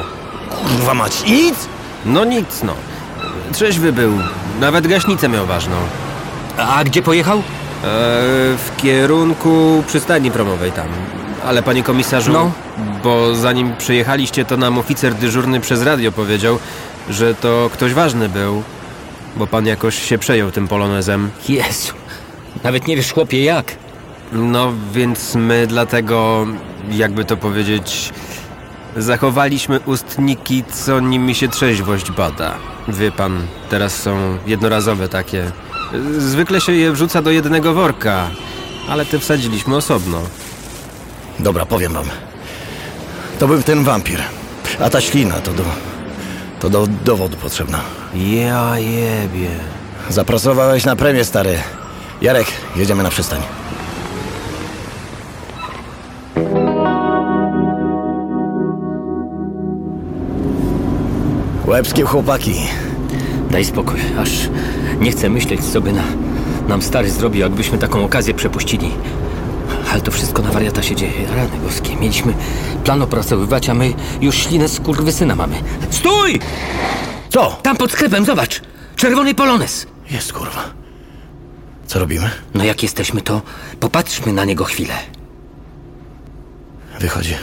Kurwa 0.50 0.94
mać. 0.94 1.22
I 1.26 1.32
nic? 1.32 1.54
No 2.06 2.24
nic, 2.24 2.62
no. 2.62 2.72
Trzeźwy 3.52 3.92
był. 3.92 4.12
Nawet 4.60 4.86
gaśnicę 4.86 5.28
miał 5.28 5.46
ważną. 5.46 5.76
A 6.58 6.84
gdzie 6.84 7.02
pojechał? 7.02 7.38
E, 7.38 7.42
w 8.56 8.70
kierunku 8.76 9.82
przystani 9.86 10.30
promowej 10.30 10.72
tam. 10.72 10.86
Ale 11.44 11.62
panie 11.62 11.82
komisarzu, 11.82 12.32
No? 12.32 12.50
bo 13.02 13.34
zanim 13.34 13.76
przyjechaliście, 13.76 14.44
to 14.44 14.56
nam 14.56 14.78
oficer 14.78 15.14
dyżurny 15.14 15.60
przez 15.60 15.82
radio 15.82 16.12
powiedział, 16.12 16.58
że 17.10 17.34
to 17.34 17.70
ktoś 17.72 17.92
ważny 17.94 18.28
był. 18.28 18.62
Bo 19.36 19.46
pan 19.46 19.66
jakoś 19.66 20.02
się 20.08 20.18
przejął 20.18 20.50
tym 20.50 20.68
polonezem. 20.68 21.30
Jezu. 21.48 21.92
Nawet 22.64 22.86
nie 22.86 22.96
wiesz, 22.96 23.12
chłopie, 23.12 23.44
jak. 23.44 23.76
No, 24.32 24.72
więc 24.92 25.34
my 25.34 25.66
dlatego, 25.66 26.46
jakby 26.90 27.24
to 27.24 27.36
powiedzieć, 27.36 28.12
zachowaliśmy 28.96 29.80
ustniki, 29.80 30.64
co 30.72 31.00
nimi 31.00 31.34
się 31.34 31.48
trzeźwość 31.48 32.10
bada. 32.10 32.54
Wie 32.88 33.12
pan, 33.12 33.46
teraz 33.70 34.02
są 34.02 34.38
jednorazowe 34.46 35.08
takie. 35.08 35.50
Zwykle 36.18 36.60
się 36.60 36.72
je 36.72 36.92
wrzuca 36.92 37.22
do 37.22 37.30
jednego 37.30 37.74
worka, 37.74 38.30
ale 38.88 39.06
te 39.06 39.18
wsadziliśmy 39.18 39.76
osobno. 39.76 40.18
Dobra, 41.38 41.66
powiem 41.66 41.92
wam. 41.92 42.04
To 43.38 43.46
był 43.46 43.62
ten 43.62 43.84
wampir. 43.84 44.20
A 44.80 44.90
ta 44.90 45.00
ślina 45.00 45.34
to 45.34 45.52
do... 45.52 45.64
To 46.60 46.70
do 46.70 46.86
dowodu 46.86 47.36
potrzebna. 47.36 47.80
Ja 48.14 48.78
jebie. 48.78 49.48
Zapracowałeś 50.10 50.84
na 50.84 50.96
premię, 50.96 51.24
stary. 51.24 51.58
Jarek, 52.22 52.46
jedziemy 52.76 53.02
na 53.02 53.10
przystań. 53.10 53.40
Łebskie 61.66 62.02
chłopaki. 62.02 62.54
Daj 63.50 63.64
spokój, 63.64 64.00
aż 64.18 64.30
nie 65.00 65.10
chcę 65.10 65.30
myśleć, 65.30 65.64
co 65.64 65.80
by 65.80 65.92
na, 65.92 66.02
nam 66.68 66.82
stary 66.82 67.10
zrobił, 67.10 67.40
jakbyśmy 67.40 67.78
taką 67.78 68.04
okazję 68.04 68.34
przepuścili. 68.34 68.90
Ale 69.94 70.02
to 70.02 70.10
wszystko 70.10 70.42
na 70.42 70.50
wariata 70.50 70.82
się 70.82 70.96
dzieje. 70.96 71.26
Rany 71.36 71.58
boskie. 71.64 71.96
Mieliśmy 71.96 72.34
plan 72.84 73.02
opracowywać, 73.02 73.68
a 73.68 73.74
my 73.74 73.94
już 74.20 74.36
ślinę 74.36 74.68
z 74.68 74.80
syna 75.10 75.36
mamy. 75.36 75.56
Stój! 75.90 76.40
Co? 77.30 77.58
Tam 77.62 77.76
pod 77.76 77.92
sklepem, 77.92 78.24
zobacz! 78.24 78.62
Czerwony 78.96 79.34
polones! 79.34 79.86
Jest 80.10 80.32
kurwa. 80.32 80.64
Co 81.86 81.98
robimy? 81.98 82.30
No 82.54 82.64
jak 82.64 82.82
jesteśmy, 82.82 83.20
to 83.20 83.42
popatrzmy 83.80 84.32
na 84.32 84.44
niego 84.44 84.64
chwilę. 84.64 84.94
Wychodzi. 87.00 87.34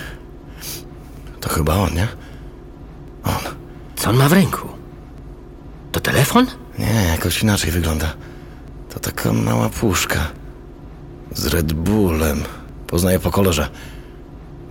To 1.42 1.50
chyba 1.50 1.76
on, 1.76 1.94
nie? 1.94 2.08
Co 3.96 4.10
on 4.10 4.16
ma 4.16 4.30
w 4.30 4.34
ręku? 4.34 4.68
To 5.92 6.00
telefon? 6.00 6.48
Nie, 6.80 7.08
jakoś 7.12 7.44
inaczej 7.44 7.72
wygląda. 7.72 8.14
To 8.94 9.00
taka 9.00 9.34
mała 9.34 9.70
puszka. 9.70 10.41
Z 11.34 11.46
Red 11.48 11.74
Bullem. 11.74 12.44
Poznaję 12.88 13.20
po 13.20 13.32
kolorze. 13.32 13.70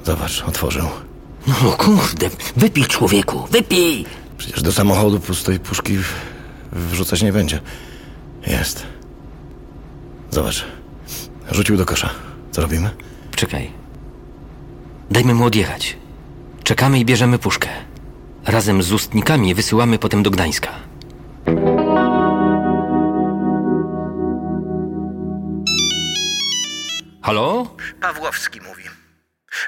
Zobacz, 0.05 0.42
otworzył. 0.42 0.87
No 1.46 1.73
kurde, 1.73 2.31
wypij 2.57 2.85
człowieku, 2.85 3.46
wypij! 3.51 4.07
Przecież 4.38 4.62
do 4.62 4.73
samochodu 4.73 5.20
pustej 5.20 5.61
puszki 5.61 5.99
wrzucać 6.73 7.23
nie 7.23 7.33
będzie. 7.33 7.61
Jest. 8.46 8.87
Zobacz. 10.31 10.64
Rzucił 11.51 11.77
do 11.77 11.87
kosza. 11.87 12.11
Co 12.51 12.62
robimy? 12.62 12.90
Czekaj. 13.37 13.70
Dajmy 15.11 15.35
mu 15.35 15.44
odjechać. 15.44 15.96
Czekamy 16.64 16.99
i 16.99 17.05
bierzemy 17.05 17.38
puszkę. 17.38 17.68
Razem 18.46 18.83
z 18.83 18.92
ustnikami 18.92 19.55
wysyłamy 19.55 19.99
potem 19.99 20.23
do 20.23 20.31
Gdańska. 20.31 20.68
Halo? 27.22 27.76
Pawłowski 28.00 28.61
mówi. 28.61 28.85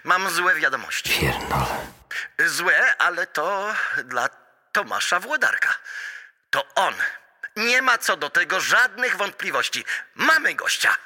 Mam 0.05 0.31
złe 0.31 0.55
wiadomości. 0.55 1.21
Pierdolę. 1.21 1.67
Złe, 2.47 2.97
ale 2.99 3.27
to 3.27 3.75
dla 4.05 4.29
Tomasza 4.73 5.21
Włodarka. 5.21 5.75
To 6.51 6.65
on. 6.75 6.95
Nie 7.57 7.83
ma 7.83 7.99
co 7.99 8.17
do 8.17 8.31
tego 8.31 8.61
żadnych 8.61 9.17
wątpliwości. 9.17 9.85
Mamy 10.15 10.55
gościa. 10.55 10.97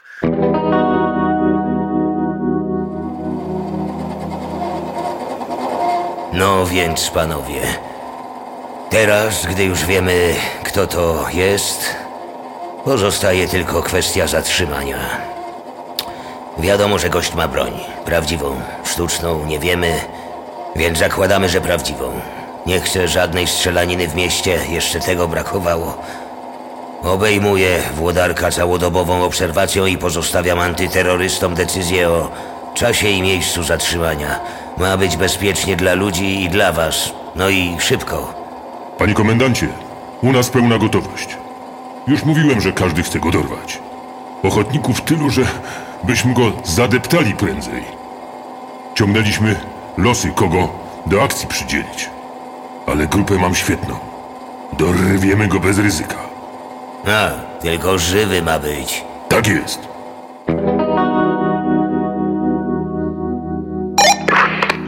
No 6.33 6.67
więc, 6.67 7.11
panowie. 7.11 7.79
Teraz, 8.91 9.47
gdy 9.47 9.65
już 9.65 9.85
wiemy, 9.85 10.37
kto 10.65 10.87
to 10.87 11.27
jest, 11.33 11.97
pozostaje 12.85 13.49
tylko 13.49 13.83
kwestia 13.83 14.27
zatrzymania. 14.27 15.36
Wiadomo, 16.59 16.99
że 16.99 17.11
gość 17.11 17.35
ma 17.35 17.49
broń. 17.49 17.73
Prawdziwą, 18.05 18.61
sztuczną, 18.85 19.47
nie 19.47 19.59
wiemy, 19.59 20.01
więc 20.77 20.99
zakładamy, 20.99 21.49
że 21.49 21.61
prawdziwą. 21.61 22.13
Nie 22.67 22.81
chce 22.81 23.09
żadnej 23.09 23.47
strzelaniny 23.47 24.09
w 24.09 24.15
mieście, 24.15 24.59
jeszcze 24.69 25.01
tego 25.01 25.29
brakowało. 25.29 25.99
Obejmuję 27.03 27.83
Włodarka 27.95 28.51
całodobową 28.51 29.25
obserwacją 29.25 29.87
i 29.87 29.99
pozostawiam 29.99 30.59
antyterrorystom 30.59 31.55
decyzję 31.55 32.09
o 32.09 32.31
czasie 32.75 33.09
i 33.09 33.23
miejscu 33.23 33.63
zatrzymania. 33.63 34.41
Ma 34.79 34.97
być 34.97 35.17
bezpiecznie 35.17 35.77
dla 35.77 35.95
ludzi 35.95 36.43
i 36.43 36.49
dla 36.49 36.73
was. 36.73 37.13
No 37.35 37.49
i 37.49 37.77
szybko. 37.81 38.35
Panie 38.99 39.15
komendancie, 39.15 39.69
u 40.23 40.33
nas 40.33 40.51
pełna 40.51 40.79
gotowość. 40.79 41.37
Już 42.07 42.25
mówiłem, 42.25 42.61
że 42.61 42.73
każdy 42.73 43.03
chce 43.03 43.21
go 43.21 43.31
dorwać. 43.31 43.79
Ochotników 44.43 45.01
tylu, 45.01 45.31
że 45.31 45.43
byśmy 46.07 46.35
go 46.35 46.53
zadeptali 46.65 47.35
prędzej. 47.35 47.85
Ciągnęliśmy 48.95 49.61
losy, 49.99 50.33
kogo 50.37 50.69
do 51.07 51.23
akcji 51.23 51.49
przydzielić. 51.49 52.11
Ale 52.87 53.07
grupę 53.07 53.35
mam 53.35 53.55
świetną. 53.55 53.99
Dorwiemy 54.73 55.49
go 55.49 55.61
bez 55.61 55.79
ryzyka. 55.79 56.17
A, 57.07 57.31
tylko 57.61 57.99
żywy 57.99 58.43
ma 58.43 58.59
być. 58.59 59.05
Tak 59.29 59.47
jest. 59.47 59.81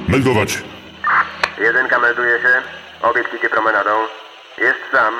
Meldować. 0.08 0.58
Jedynka 1.58 1.98
melduje 1.98 2.38
się. 2.40 2.62
Obiekt 3.02 3.34
idzie 3.34 3.50
promenadą. 3.50 3.90
Jest 4.58 4.80
sam. 4.92 5.14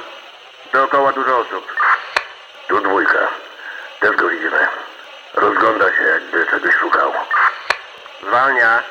Dookoła 0.73 1.13
dużo 1.13 1.39
osób. 1.39 1.65
Tu 2.69 2.81
dwójka. 2.81 3.29
Też 4.01 4.17
go 4.17 4.29
widzimy. 4.29 4.88
Rozgląda 5.41 5.85
się, 5.97 6.03
jakby 6.03 6.47
czegoś 6.51 6.75
szukał. 6.75 7.13
Zwalnia. 8.29 8.83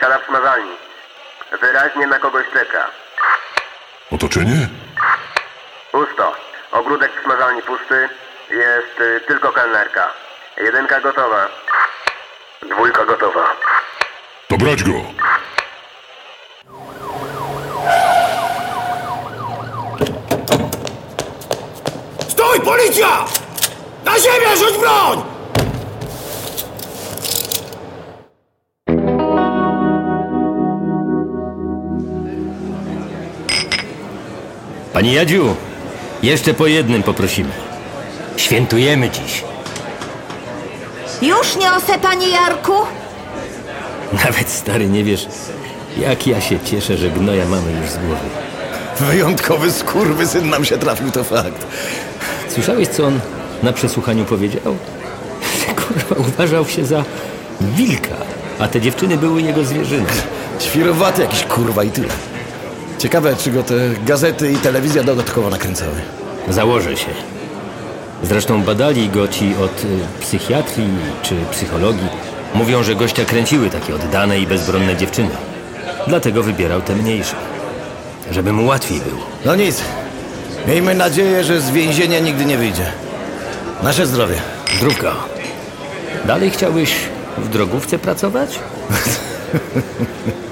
Siada 0.00 0.18
w 0.18 0.24
smazalni. 0.26 0.72
Wyraźnie 1.60 2.06
na 2.06 2.18
kogoś 2.18 2.44
czeka. 2.54 2.86
Otoczenie? 4.12 4.68
Pusto. 5.92 6.34
Ogródek 6.72 7.12
w 7.20 7.24
smazalni 7.24 7.62
pusty. 7.62 8.08
Jest 8.50 9.00
y, 9.00 9.20
tylko 9.26 9.52
kelnerka. 9.52 10.10
Jedynka 10.56 11.00
gotowa. 11.00 11.48
Dwójka 12.62 13.04
gotowa. 13.04 13.56
To 14.48 14.56
brać 14.56 14.82
go. 14.84 14.92
Stój, 22.28 22.60
policja! 22.60 23.24
Na 24.04 24.18
ziemię, 24.18 24.56
rzuć 24.56 24.78
broń! 24.78 25.35
Pani 34.96 35.12
Jadziu, 35.12 35.56
jeszcze 36.22 36.54
po 36.54 36.66
jednym 36.66 37.02
poprosimy. 37.02 37.50
Świętujemy 38.36 39.10
dziś. 39.10 39.44
Już 41.22 41.56
niosę, 41.56 41.98
panie 42.02 42.28
Jarku? 42.28 42.72
Nawet 44.12 44.48
stary 44.48 44.88
nie 44.88 45.04
wiesz, 45.04 45.26
jak 45.98 46.26
ja 46.26 46.40
się 46.40 46.60
cieszę, 46.60 46.96
że 46.96 47.10
gnoja 47.10 47.46
mamy 47.46 47.72
już 47.72 47.90
z 47.90 47.98
głowy. 47.98 48.28
Wyjątkowy 49.00 49.72
skurwysyn 49.72 50.50
nam 50.50 50.64
się 50.64 50.78
trafił, 50.78 51.10
to 51.10 51.24
fakt. 51.24 51.66
Słyszałeś, 52.48 52.88
co 52.88 53.06
on 53.06 53.20
na 53.62 53.72
przesłuchaniu 53.72 54.24
powiedział? 54.24 54.76
Że 55.60 55.74
kurwa 55.82 56.28
uważał 56.28 56.66
się 56.66 56.86
za 56.86 57.04
wilka, 57.60 58.16
a 58.58 58.68
te 58.68 58.80
dziewczyny 58.80 59.16
były 59.16 59.42
jego 59.42 59.64
zwierzyny. 59.64 60.06
Świrowaty 60.58 61.22
jakiś 61.22 61.42
kurwa 61.42 61.84
i 61.84 61.90
tyle. 61.90 62.35
Ciekawe, 62.98 63.36
czy 63.36 63.50
go 63.50 63.62
te 63.62 63.74
gazety 64.06 64.52
i 64.52 64.56
telewizja 64.56 65.02
dodatkowo 65.02 65.50
nakręcały. 65.50 65.94
Założę 66.48 66.96
się. 66.96 67.10
Zresztą 68.22 68.62
badali 68.62 69.08
go 69.08 69.28
ci 69.28 69.54
od 69.56 69.84
y, 69.84 69.86
psychiatrii 70.20 70.88
czy 71.22 71.34
psychologii. 71.50 72.08
Mówią, 72.54 72.82
że 72.82 72.94
gościa 72.94 73.24
kręciły 73.24 73.70
takie 73.70 73.94
oddane 73.94 74.38
i 74.38 74.46
bezbronne 74.46 74.96
dziewczyny. 74.96 75.30
Dlatego 76.06 76.42
wybierał 76.42 76.82
te 76.82 76.94
mniejsze. 76.94 77.36
Żeby 78.30 78.52
mu 78.52 78.66
łatwiej 78.66 79.00
było. 79.00 79.22
No 79.44 79.54
nic. 79.56 79.80
Miejmy 80.68 80.94
nadzieję, 80.94 81.44
że 81.44 81.60
z 81.60 81.70
więzienia 81.70 82.18
nigdy 82.18 82.44
nie 82.44 82.58
wyjdzie. 82.58 82.92
Nasze 83.82 84.06
zdrowie. 84.06 84.36
Zdrówka. 84.76 85.12
Dalej 86.24 86.50
chciałbyś 86.50 86.94
w 87.38 87.48
drogówce 87.48 87.98
pracować? 87.98 88.58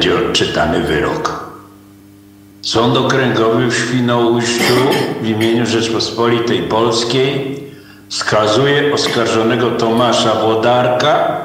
Będzie 0.00 0.28
odczytany 0.28 0.80
wyrok. 0.80 1.50
Sąd 2.62 2.96
Okręgowy 2.96 3.66
w 3.66 3.74
Świnoujściu 3.74 4.74
w 5.22 5.28
imieniu 5.28 5.66
Rzeczpospolitej 5.66 6.62
Polskiej 6.62 7.58
skazuje 8.08 8.94
oskarżonego 8.94 9.70
Tomasza 9.70 10.34
Włodarka 10.34 11.40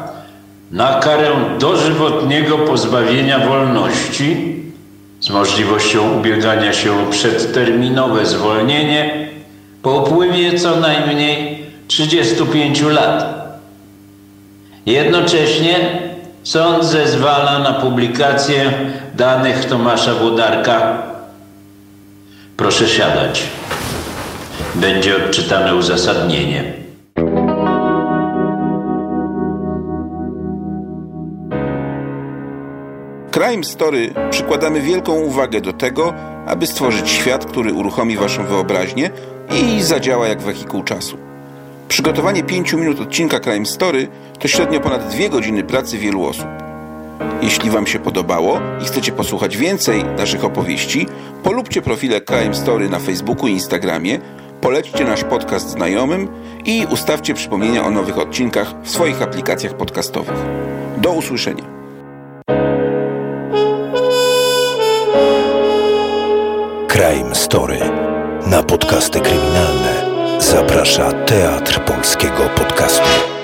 na 0.72 0.99
karę 0.99 1.32
dożywotniego 1.60 2.58
pozbawienia 2.58 3.39
wolności 3.39 4.56
z 5.20 5.30
możliwością 5.30 6.20
ubiegania 6.20 6.74
się 6.74 6.93
o 6.93 7.12
przedterminowe 7.12 8.26
zwolnienie 8.26 9.30
po 9.82 9.91
upływie 9.91 10.60
co 10.60 10.76
najmniej 10.76 11.64
35 11.88 12.82
lat. 12.82 13.36
Jednocześnie 14.86 16.05
sąd 16.46 16.86
zezwala 16.86 17.60
na 17.60 17.74
publikację 17.74 18.72
danych 19.16 19.66
Tomasza 19.66 20.14
Włodarka. 20.14 20.98
Proszę 22.58 22.88
siadać. 22.88 23.43
Będzie 24.76 25.26
odczytane 25.26 25.76
uzasadnienie. 25.76 26.74
Crime 33.32 33.64
Story 33.64 34.14
przykładamy 34.30 34.82
wielką 34.82 35.14
uwagę 35.14 35.62
do 35.62 35.74
tego, 35.74 36.14
aby 36.48 36.68
stworzyć 36.68 37.10
świat, 37.10 37.46
który 37.46 37.74
uruchomi 37.74 38.18
waszą 38.18 38.46
wyobraźnię 38.46 39.10
i 39.52 39.84
zadziała 39.84 40.28
jak 40.28 40.41
wehikuł 40.41 40.84
czasu. 40.84 41.34
Przygotowanie 41.88 42.43
5 42.43 42.73
minut 42.73 42.99
odcinka 42.99 43.39
Crime 43.39 43.65
Story 43.65 44.07
to 44.39 44.47
średnio 44.47 44.79
ponad 44.79 45.15
2 45.15 45.29
godziny 45.29 45.63
pracy 45.63 45.97
wielu 45.97 46.25
osób. 46.25 46.47
Jeśli 47.41 47.69
Wam 47.69 47.88
się 47.88 47.99
podobało 47.99 48.59
i 48.81 48.86
chcecie 48.86 49.11
posłuchać 49.11 49.57
więcej 49.57 50.03
naszych 50.03 50.45
opowieści, 50.45 51.07
polubcie 51.43 51.81
profile 51.81 52.21
Crime 52.21 52.55
Story 52.55 52.89
na 52.89 52.99
Facebooku 52.99 53.47
i 53.47 53.51
Instagramie, 53.51 54.19
polećcie 54.61 55.05
nasz 55.05 55.23
podcast 55.23 55.69
znajomym 55.69 56.27
i 56.65 56.88
ustawcie 56.89 57.33
przypomnienia 57.33 57.86
o 57.86 57.91
nowych 57.91 58.17
odcinkach 58.17 58.73
w 58.83 58.89
swoich 58.89 59.21
aplikacjach 59.21 59.73
podcastowych. 59.73 60.38
Do 60.97 61.11
usłyszenia. 61.11 61.63
Crime 66.88 67.36
Story. 67.36 67.79
Na 68.47 68.63
podcasty 68.63 69.19
kryminalne 69.19 69.95
zaprasza 70.39 71.11
Teatr 71.11 71.79
Polskiego 71.79 72.49
Podcastu. 72.55 73.34